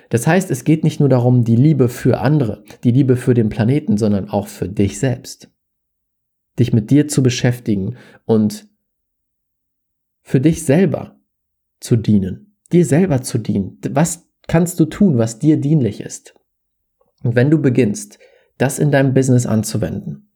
Das 0.08 0.26
heißt, 0.26 0.50
es 0.50 0.64
geht 0.64 0.84
nicht 0.84 1.00
nur 1.00 1.08
darum, 1.08 1.44
die 1.44 1.56
Liebe 1.56 1.88
für 1.88 2.20
andere, 2.20 2.64
die 2.84 2.92
Liebe 2.92 3.16
für 3.16 3.34
den 3.34 3.48
Planeten, 3.48 3.96
sondern 3.96 4.28
auch 4.28 4.48
für 4.48 4.68
dich 4.68 4.98
selbst. 4.98 5.50
Dich 6.58 6.72
mit 6.72 6.90
dir 6.90 7.08
zu 7.08 7.22
beschäftigen 7.22 7.96
und 8.24 8.68
für 10.22 10.40
dich 10.40 10.64
selber 10.64 11.20
zu 11.80 11.96
dienen, 11.96 12.56
dir 12.72 12.84
selber 12.84 13.22
zu 13.22 13.38
dienen. 13.38 13.78
Was 13.90 14.28
kannst 14.48 14.80
du 14.80 14.86
tun, 14.86 15.18
was 15.18 15.38
dir 15.38 15.56
dienlich 15.56 16.00
ist? 16.00 16.34
Und 17.22 17.34
wenn 17.34 17.50
du 17.50 17.60
beginnst, 17.60 18.18
das 18.58 18.78
in 18.78 18.90
deinem 18.90 19.12
Business 19.12 19.46
anzuwenden, 19.46 20.32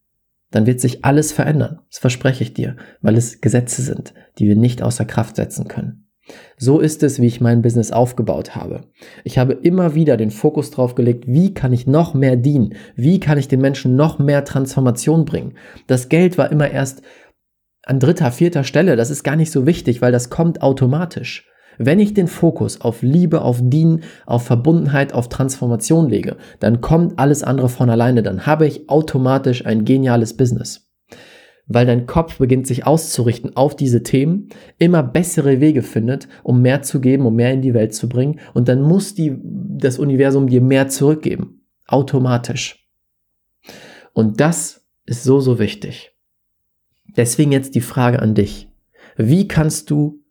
dann 0.51 0.67
wird 0.67 0.81
sich 0.81 1.05
alles 1.05 1.33
verändern. 1.33 1.81
Das 1.89 1.99
verspreche 1.99 2.43
ich 2.43 2.55
dir, 2.55 2.77
weil 3.01 3.17
es 3.17 3.41
Gesetze 3.41 3.83
sind, 3.83 4.15
die 4.39 4.49
wir 4.49 4.57
nicht 4.57 4.83
außer 4.83 5.05
Kraft 5.05 5.37
setzen 5.37 5.69
können. 5.69 6.10
So 6.57 6.81
ist 6.81 7.03
es, 7.03 7.21
wie 7.21 7.27
ich 7.27 7.41
mein 7.41 7.63
Business 7.63 7.91
aufgebaut 7.91 8.55
habe. 8.55 8.83
Ich 9.25 9.39
habe 9.39 9.53
immer 9.55 9.95
wieder 9.95 10.17
den 10.17 10.31
Fokus 10.31 10.71
drauf 10.71 10.95
gelegt, 10.95 11.25
wie 11.27 11.55
kann 11.55 11.73
ich 11.73 11.87
noch 11.87 12.15
mehr 12.15 12.37
dienen? 12.37 12.75
Wie 12.97 13.21
kann 13.21 13.39
ich 13.39 13.49
den 13.49 13.61
Menschen 13.61 13.97
noch 13.97 14.19
mehr 14.19 14.45
Transformation 14.45 15.25
bringen? 15.25 15.55
Das 15.87 16.09
Geld 16.09 16.39
war 16.39 16.51
immer 16.53 16.71
erst 16.71 17.03
an 17.85 17.99
dritter, 17.99 18.31
vierter 18.31 18.65
Stelle. 18.65 18.97
Das 18.97 19.11
ist 19.11 19.23
gar 19.23 19.37
nicht 19.37 19.51
so 19.51 19.67
wichtig, 19.67 20.03
weil 20.03 20.13
das 20.13 20.31
kommt 20.31 20.63
automatisch. 20.63 21.47
Wenn 21.79 21.99
ich 21.99 22.13
den 22.13 22.29
Fokus 22.29 22.83
auf 22.83 23.01
Liebe, 23.01 23.41
auf 23.41 23.61
Dienen, 23.63 24.03
auf 24.27 24.45
Verbundenheit, 24.45 25.15
auf 25.15 25.31
Transformation 25.31 26.11
lege, 26.11 26.37
dann 26.59 26.83
kommt 26.83 27.19
alles 27.19 27.43
andere 27.43 27.71
von 27.71 27.89
alleine. 27.89 28.23
Dann 28.23 28.45
habe 28.45 28.67
ich 28.67 28.91
automatisch 28.91 29.65
ein 29.65 29.87
geniales 29.87 30.37
Business 30.37 30.90
weil 31.73 31.87
dein 31.87 32.07
Kopf 32.07 32.39
beginnt 32.39 32.67
sich 32.67 32.85
auszurichten 32.85 33.57
auf 33.57 33.77
diese 33.77 34.03
Themen, 34.03 34.49
immer 34.79 35.05
bessere 35.05 35.61
Wege 35.61 35.83
findet, 35.83 36.27
um 36.43 36.61
mehr 36.61 36.83
zu 36.83 37.01
geben, 37.01 37.25
um 37.25 37.37
mehr 37.37 37.53
in 37.53 37.63
die 37.63 37.75
Welt 37.75 37.95
zu 37.95 38.09
bringen. 38.09 38.41
Und 38.55 38.67
dann 38.69 38.83
muss 38.83 39.15
die, 39.15 39.39
das 39.41 40.01
Universum 40.01 40.49
dir 40.49 40.61
mehr 40.61 40.89
zurückgeben. 40.89 41.63
Automatisch. 41.87 42.89
Und 44.13 44.41
das 44.41 44.85
ist 45.07 45.23
so, 45.23 45.39
so 45.39 45.61
wichtig. 45.61 46.13
Deswegen 47.17 47.53
jetzt 47.53 47.77
die 47.77 47.81
Frage 47.81 48.21
an 48.21 48.35
dich. 48.35 48.69
Wie 49.17 49.47
kannst 49.47 49.91
du 49.91 50.25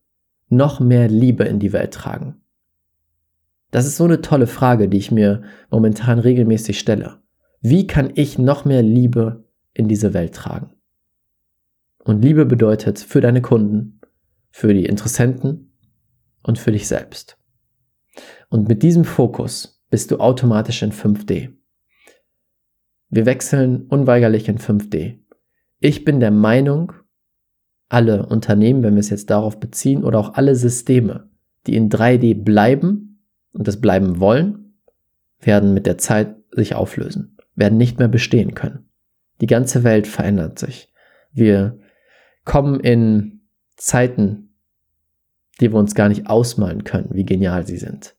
noch 0.49 0.81
mehr 0.81 1.07
Liebe 1.07 1.45
in 1.45 1.59
die 1.59 1.71
Welt 1.71 1.93
tragen? 1.93 2.41
Das 3.71 3.85
ist 3.85 3.95
so 3.95 4.03
eine 4.03 4.19
tolle 4.19 4.47
Frage, 4.47 4.89
die 4.89 4.97
ich 4.97 5.09
mir 5.09 5.43
momentan 5.71 6.19
regelmäßig 6.19 6.77
stelle. 6.77 7.21
Wie 7.61 7.87
kann 7.87 8.11
ich 8.15 8.37
noch 8.37 8.65
mehr 8.65 8.81
Liebe 8.81 9.45
in 9.73 9.87
diese 9.87 10.13
Welt 10.13 10.33
tragen? 10.33 10.73
Und 12.09 12.23
Liebe 12.23 12.47
bedeutet 12.47 12.97
für 12.97 13.21
deine 13.21 13.39
Kunden, 13.39 14.01
für 14.49 14.73
die 14.73 14.87
Interessenten 14.87 15.75
und 16.41 16.57
für 16.57 16.71
dich 16.71 16.87
selbst. 16.87 17.37
Und 18.49 18.67
mit 18.67 18.81
diesem 18.81 19.05
Fokus 19.05 19.83
bist 19.91 20.09
du 20.09 20.17
automatisch 20.17 20.81
in 20.81 20.91
5D. 20.91 21.53
Wir 23.09 23.27
wechseln 23.27 23.85
unweigerlich 23.89 24.49
in 24.49 24.57
5D. 24.57 25.19
Ich 25.81 26.03
bin 26.03 26.19
der 26.19 26.31
Meinung, 26.31 26.93
alle 27.89 28.25
Unternehmen, 28.25 28.81
wenn 28.81 28.95
wir 28.95 29.01
es 29.01 29.11
jetzt 29.11 29.29
darauf 29.29 29.59
beziehen, 29.59 30.03
oder 30.03 30.17
auch 30.17 30.33
alle 30.33 30.55
Systeme, 30.55 31.29
die 31.67 31.75
in 31.75 31.91
3D 31.91 32.43
bleiben 32.43 33.23
und 33.51 33.67
das 33.67 33.79
bleiben 33.79 34.19
wollen, 34.19 34.79
werden 35.39 35.75
mit 35.75 35.85
der 35.85 35.99
Zeit 35.99 36.37
sich 36.53 36.73
auflösen, 36.73 37.37
werden 37.53 37.77
nicht 37.77 37.99
mehr 37.99 38.07
bestehen 38.07 38.55
können. 38.55 38.89
Die 39.41 39.47
ganze 39.47 39.83
Welt 39.83 40.07
verändert 40.07 40.57
sich. 40.57 40.91
Wir 41.31 41.78
kommen 42.49 42.79
in 42.79 43.41
Zeiten, 43.77 44.55
die 45.61 45.71
wir 45.71 45.77
uns 45.77 45.93
gar 45.93 46.09
nicht 46.09 46.25
ausmalen 46.25 46.83
können, 46.83 47.09
wie 47.11 47.23
genial 47.23 47.67
sie 47.67 47.77
sind. 47.77 48.15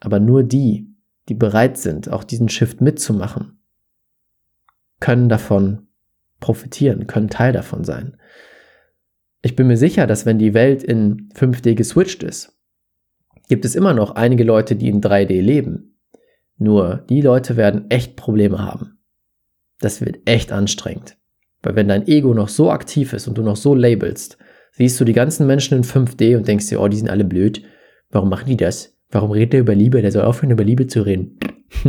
Aber 0.00 0.20
nur 0.20 0.42
die, 0.42 0.96
die 1.28 1.34
bereit 1.34 1.76
sind, 1.76 2.08
auch 2.08 2.24
diesen 2.24 2.48
Shift 2.48 2.80
mitzumachen, 2.80 3.62
können 5.00 5.28
davon 5.28 5.88
profitieren, 6.40 7.06
können 7.06 7.28
Teil 7.28 7.52
davon 7.52 7.84
sein. 7.84 8.16
Ich 9.42 9.54
bin 9.54 9.66
mir 9.66 9.76
sicher, 9.76 10.06
dass 10.06 10.24
wenn 10.24 10.38
die 10.38 10.54
Welt 10.54 10.82
in 10.82 11.28
5D 11.34 11.74
geswitcht 11.74 12.22
ist, 12.22 12.58
gibt 13.50 13.66
es 13.66 13.74
immer 13.74 13.92
noch 13.92 14.12
einige 14.12 14.44
Leute, 14.44 14.76
die 14.76 14.88
in 14.88 15.02
3D 15.02 15.42
leben. 15.42 16.00
Nur 16.56 17.04
die 17.10 17.20
Leute 17.20 17.58
werden 17.58 17.90
echt 17.90 18.16
Probleme 18.16 18.60
haben. 18.60 18.98
Das 19.80 20.00
wird 20.00 20.26
echt 20.26 20.52
anstrengend. 20.52 21.18
Weil 21.64 21.76
wenn 21.76 21.88
dein 21.88 22.06
Ego 22.06 22.34
noch 22.34 22.48
so 22.48 22.70
aktiv 22.70 23.12
ist 23.12 23.26
und 23.26 23.38
du 23.38 23.42
noch 23.42 23.56
so 23.56 23.74
labelst, 23.74 24.38
siehst 24.72 25.00
du 25.00 25.04
die 25.04 25.12
ganzen 25.12 25.46
Menschen 25.46 25.78
in 25.78 25.84
5D 25.84 26.36
und 26.36 26.46
denkst 26.46 26.68
dir, 26.68 26.80
oh, 26.80 26.88
die 26.88 26.96
sind 26.96 27.10
alle 27.10 27.24
blöd. 27.24 27.62
Warum 28.10 28.28
machen 28.28 28.46
die 28.46 28.56
das? 28.56 28.96
Warum 29.10 29.30
redet 29.30 29.54
er 29.54 29.60
über 29.60 29.74
Liebe? 29.74 30.02
Der 30.02 30.12
soll 30.12 30.24
aufhören, 30.24 30.50
über 30.50 30.64
Liebe 30.64 30.86
zu 30.86 31.02
reden. 31.02 31.38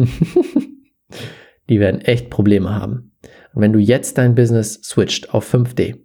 die 1.70 1.80
werden 1.80 2.02
echt 2.02 2.30
Probleme 2.30 2.74
haben. 2.74 3.12
Und 3.54 3.62
wenn 3.62 3.74
du 3.74 3.80
jetzt 3.80 4.18
dein 4.18 4.36
Business 4.36 4.82
switcht 4.84 5.34
auf 5.34 5.54
5D, 5.54 5.98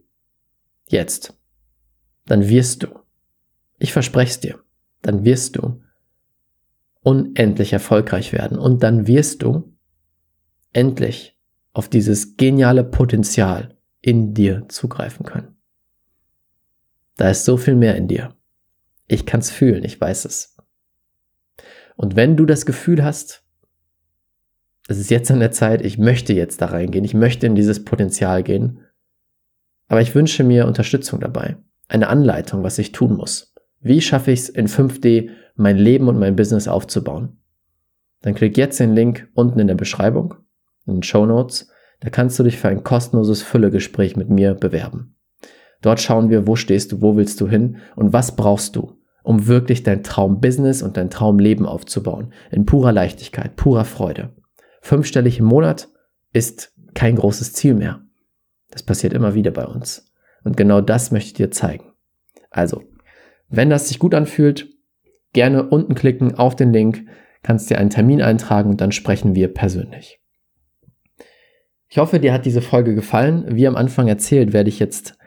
jetzt, 0.86 1.38
dann 2.26 2.48
wirst 2.48 2.82
du, 2.82 2.88
ich 3.78 3.92
verspreche 3.92 4.30
es 4.30 4.40
dir, 4.40 4.58
dann 5.02 5.24
wirst 5.24 5.56
du 5.56 5.80
unendlich 7.02 7.72
erfolgreich 7.72 8.32
werden 8.32 8.58
und 8.58 8.82
dann 8.82 9.06
wirst 9.06 9.42
du 9.42 9.72
endlich 10.72 11.36
auf 11.72 11.88
dieses 11.88 12.36
geniale 12.36 12.84
Potenzial 12.84 13.76
in 14.00 14.34
dir 14.34 14.66
zugreifen 14.68 15.24
können. 15.24 15.56
Da 17.16 17.30
ist 17.30 17.44
so 17.44 17.56
viel 17.56 17.76
mehr 17.76 17.96
in 17.96 18.08
dir. 18.08 18.34
Ich 19.06 19.26
kann 19.26 19.40
es 19.40 19.50
fühlen, 19.50 19.84
ich 19.84 20.00
weiß 20.00 20.24
es. 20.24 20.56
Und 21.96 22.16
wenn 22.16 22.36
du 22.36 22.46
das 22.46 22.64
Gefühl 22.64 23.04
hast, 23.04 23.44
es 24.88 24.98
ist 24.98 25.10
jetzt 25.10 25.30
an 25.30 25.40
der 25.40 25.52
Zeit, 25.52 25.84
ich 25.84 25.98
möchte 25.98 26.32
jetzt 26.32 26.62
da 26.62 26.66
reingehen, 26.66 27.04
ich 27.04 27.14
möchte 27.14 27.46
in 27.46 27.54
dieses 27.54 27.84
Potenzial 27.84 28.42
gehen, 28.42 28.80
aber 29.88 30.00
ich 30.00 30.14
wünsche 30.14 30.44
mir 30.44 30.66
Unterstützung 30.66 31.20
dabei, 31.20 31.56
eine 31.88 32.08
Anleitung, 32.08 32.62
was 32.62 32.78
ich 32.78 32.92
tun 32.92 33.16
muss. 33.16 33.54
Wie 33.80 34.00
schaffe 34.00 34.30
ich 34.30 34.40
es 34.40 34.48
in 34.48 34.66
5D, 34.66 35.30
mein 35.54 35.76
Leben 35.76 36.08
und 36.08 36.18
mein 36.18 36.36
Business 36.36 36.68
aufzubauen? 36.68 37.38
Dann 38.22 38.34
klick 38.34 38.56
jetzt 38.56 38.80
den 38.80 38.94
Link 38.94 39.28
unten 39.34 39.58
in 39.58 39.66
der 39.66 39.74
Beschreibung, 39.74 40.34
in 40.86 40.96
den 40.96 41.02
Show 41.02 41.26
Notes. 41.26 41.68
Da 42.00 42.10
kannst 42.10 42.38
du 42.38 42.42
dich 42.42 42.58
für 42.58 42.68
ein 42.68 42.82
kostenloses 42.82 43.42
Füllegespräch 43.42 44.16
mit 44.16 44.30
mir 44.30 44.54
bewerben. 44.54 45.16
Dort 45.82 46.00
schauen 46.00 46.30
wir, 46.30 46.46
wo 46.46 46.56
stehst 46.56 46.92
du, 46.92 47.02
wo 47.02 47.16
willst 47.16 47.40
du 47.40 47.48
hin 47.48 47.78
und 47.96 48.12
was 48.12 48.36
brauchst 48.36 48.76
du, 48.76 48.98
um 49.22 49.46
wirklich 49.46 49.82
dein 49.82 50.02
Traumbusiness 50.02 50.82
und 50.82 50.96
dein 50.96 51.10
Traumleben 51.10 51.66
aufzubauen. 51.66 52.32
In 52.50 52.66
purer 52.66 52.92
Leichtigkeit, 52.92 53.56
purer 53.56 53.84
Freude. 53.84 54.34
Fünfstellig 54.82 55.38
im 55.38 55.46
Monat 55.46 55.88
ist 56.32 56.74
kein 56.94 57.16
großes 57.16 57.52
Ziel 57.52 57.74
mehr. 57.74 58.02
Das 58.70 58.82
passiert 58.82 59.12
immer 59.12 59.34
wieder 59.34 59.50
bei 59.50 59.66
uns. 59.66 60.10
Und 60.44 60.56
genau 60.56 60.80
das 60.80 61.10
möchte 61.10 61.28
ich 61.28 61.34
dir 61.34 61.50
zeigen. 61.50 61.92
Also, 62.50 62.82
wenn 63.48 63.70
das 63.70 63.88
sich 63.88 63.98
gut 63.98 64.14
anfühlt, 64.14 64.68
gerne 65.32 65.68
unten 65.68 65.94
klicken 65.94 66.36
auf 66.36 66.56
den 66.56 66.72
Link, 66.72 67.06
kannst 67.42 67.70
dir 67.70 67.78
einen 67.78 67.90
Termin 67.90 68.22
eintragen 68.22 68.70
und 68.70 68.80
dann 68.80 68.92
sprechen 68.92 69.34
wir 69.34 69.52
persönlich. 69.52 70.20
Ich 71.92 71.98
hoffe, 71.98 72.20
dir 72.20 72.32
hat 72.32 72.46
diese 72.46 72.62
Folge 72.62 72.94
gefallen. 72.94 73.44
Wie 73.48 73.66
am 73.66 73.74
Anfang 73.74 74.06
erzählt, 74.06 74.52
werde 74.52 74.68
ich 74.68 74.78
jetzt 74.78 75.18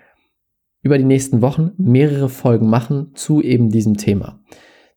über 0.82 0.98
die 0.98 1.04
nächsten 1.04 1.42
Wochen 1.42 1.72
mehrere 1.78 2.30
Folgen 2.30 2.70
machen 2.70 3.12
zu 3.16 3.42
eben 3.42 3.70
diesem 3.70 3.98
Thema. 3.98 4.42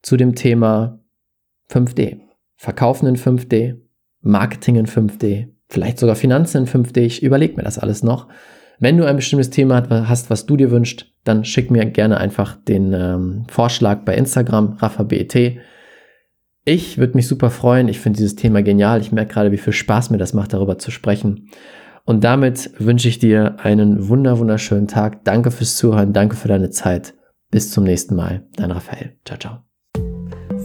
Zu 0.00 0.16
dem 0.16 0.36
Thema 0.36 1.00
5D. 1.72 2.20
Verkaufen 2.54 3.08
in 3.08 3.16
5D, 3.16 3.80
Marketing 4.20 4.76
in 4.76 4.86
5D, 4.86 5.48
vielleicht 5.68 5.98
sogar 5.98 6.14
Finanzen 6.14 6.58
in 6.58 6.66
5D. 6.66 7.00
Ich 7.00 7.22
überlege 7.22 7.56
mir 7.56 7.64
das 7.64 7.78
alles 7.78 8.04
noch. 8.04 8.28
Wenn 8.78 8.96
du 8.96 9.04
ein 9.04 9.16
bestimmtes 9.16 9.50
Thema 9.50 10.08
hast, 10.08 10.30
was 10.30 10.46
du 10.46 10.56
dir 10.56 10.70
wünschst, 10.70 11.12
dann 11.24 11.44
schick 11.44 11.70
mir 11.72 11.84
gerne 11.86 12.18
einfach 12.18 12.56
den 12.56 12.92
ähm, 12.92 13.44
Vorschlag 13.48 14.04
bei 14.04 14.14
Instagram, 14.14 14.76
RaffaBET. 14.78 15.58
Ich 16.68 16.98
würde 16.98 17.14
mich 17.14 17.28
super 17.28 17.50
freuen. 17.50 17.86
Ich 17.86 18.00
finde 18.00 18.16
dieses 18.16 18.34
Thema 18.34 18.60
genial. 18.60 19.00
Ich 19.00 19.12
merke 19.12 19.32
gerade, 19.32 19.52
wie 19.52 19.56
viel 19.56 19.72
Spaß 19.72 20.10
mir 20.10 20.18
das 20.18 20.34
macht, 20.34 20.52
darüber 20.52 20.78
zu 20.78 20.90
sprechen. 20.90 21.48
Und 22.04 22.24
damit 22.24 22.72
wünsche 22.78 23.08
ich 23.08 23.20
dir 23.20 23.60
einen 23.60 24.08
wunder 24.08 24.40
wunderschönen 24.40 24.88
Tag. 24.88 25.22
Danke 25.22 25.52
fürs 25.52 25.76
Zuhören. 25.76 26.12
Danke 26.12 26.34
für 26.34 26.48
deine 26.48 26.70
Zeit. 26.70 27.14
Bis 27.52 27.70
zum 27.70 27.84
nächsten 27.84 28.16
Mal. 28.16 28.48
Dein 28.56 28.72
Raphael. 28.72 29.12
Ciao, 29.24 29.38
ciao. 29.38 29.58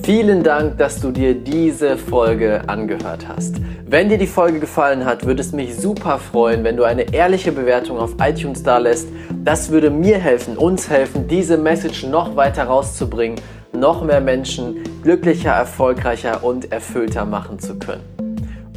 Vielen 0.01 0.41
Dank, 0.41 0.79
dass 0.79 0.99
du 0.99 1.11
dir 1.11 1.35
diese 1.35 1.97
Folge 1.97 2.67
angehört 2.67 3.27
hast. 3.27 3.57
Wenn 3.85 4.09
dir 4.09 4.17
die 4.17 4.25
Folge 4.25 4.59
gefallen 4.59 5.05
hat, 5.05 5.27
würde 5.27 5.41
es 5.41 5.51
mich 5.51 5.75
super 5.75 6.17
freuen, 6.17 6.63
wenn 6.63 6.77
du 6.77 6.83
eine 6.83 7.13
ehrliche 7.13 7.51
Bewertung 7.51 7.99
auf 7.99 8.15
iTunes 8.19 8.63
da 8.63 8.79
lässt. 8.79 9.07
Das 9.43 9.69
würde 9.69 9.91
mir 9.91 10.17
helfen, 10.17 10.57
uns 10.57 10.89
helfen, 10.89 11.27
diese 11.27 11.59
Message 11.59 12.07
noch 12.07 12.35
weiter 12.35 12.63
rauszubringen, 12.63 13.39
noch 13.81 14.03
mehr 14.03 14.21
Menschen 14.21 14.83
glücklicher, 15.01 15.51
erfolgreicher 15.51 16.43
und 16.43 16.71
erfüllter 16.71 17.25
machen 17.25 17.59
zu 17.59 17.79
können. 17.79 18.03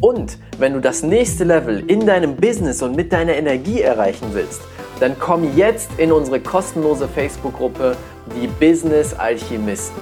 Und 0.00 0.38
wenn 0.58 0.72
du 0.72 0.80
das 0.80 1.02
nächste 1.02 1.44
Level 1.44 1.84
in 1.88 2.06
deinem 2.06 2.36
Business 2.36 2.80
und 2.80 2.96
mit 2.96 3.12
deiner 3.12 3.34
Energie 3.34 3.82
erreichen 3.82 4.28
willst, 4.32 4.62
dann 5.00 5.16
komm 5.18 5.56
jetzt 5.56 5.90
in 5.98 6.10
unsere 6.10 6.40
kostenlose 6.40 7.06
Facebook-Gruppe 7.06 7.96
Die 8.34 8.46
Business 8.46 9.12
Alchemisten. 9.12 10.00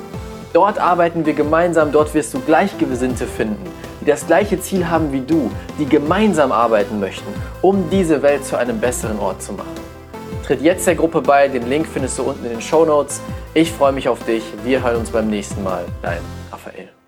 Dort 0.52 0.78
arbeiten 0.78 1.26
wir 1.26 1.32
gemeinsam, 1.32 1.90
dort 1.90 2.14
wirst 2.14 2.32
du 2.34 2.40
Gleichgesinnte 2.40 3.26
finden, 3.26 3.64
die 4.00 4.04
das 4.04 4.26
gleiche 4.26 4.60
Ziel 4.60 4.88
haben 4.88 5.12
wie 5.12 5.22
du, 5.22 5.50
die 5.80 5.86
gemeinsam 5.86 6.52
arbeiten 6.52 7.00
möchten, 7.00 7.32
um 7.60 7.90
diese 7.90 8.22
Welt 8.22 8.44
zu 8.44 8.56
einem 8.56 8.78
besseren 8.78 9.18
Ort 9.18 9.42
zu 9.42 9.52
machen. 9.52 9.91
Tritt 10.42 10.60
jetzt 10.62 10.86
der 10.86 10.96
Gruppe 10.96 11.22
bei, 11.22 11.48
den 11.48 11.68
Link 11.68 11.86
findest 11.86 12.18
du 12.18 12.24
unten 12.24 12.44
in 12.44 12.50
den 12.50 12.60
Show 12.60 12.84
Notes. 12.84 13.20
Ich 13.54 13.70
freue 13.70 13.92
mich 13.92 14.08
auf 14.08 14.24
dich, 14.24 14.42
wir 14.64 14.82
hören 14.82 14.96
uns 14.96 15.10
beim 15.10 15.28
nächsten 15.28 15.62
Mal. 15.62 15.84
Dein 16.02 16.20
Raphael. 16.50 17.01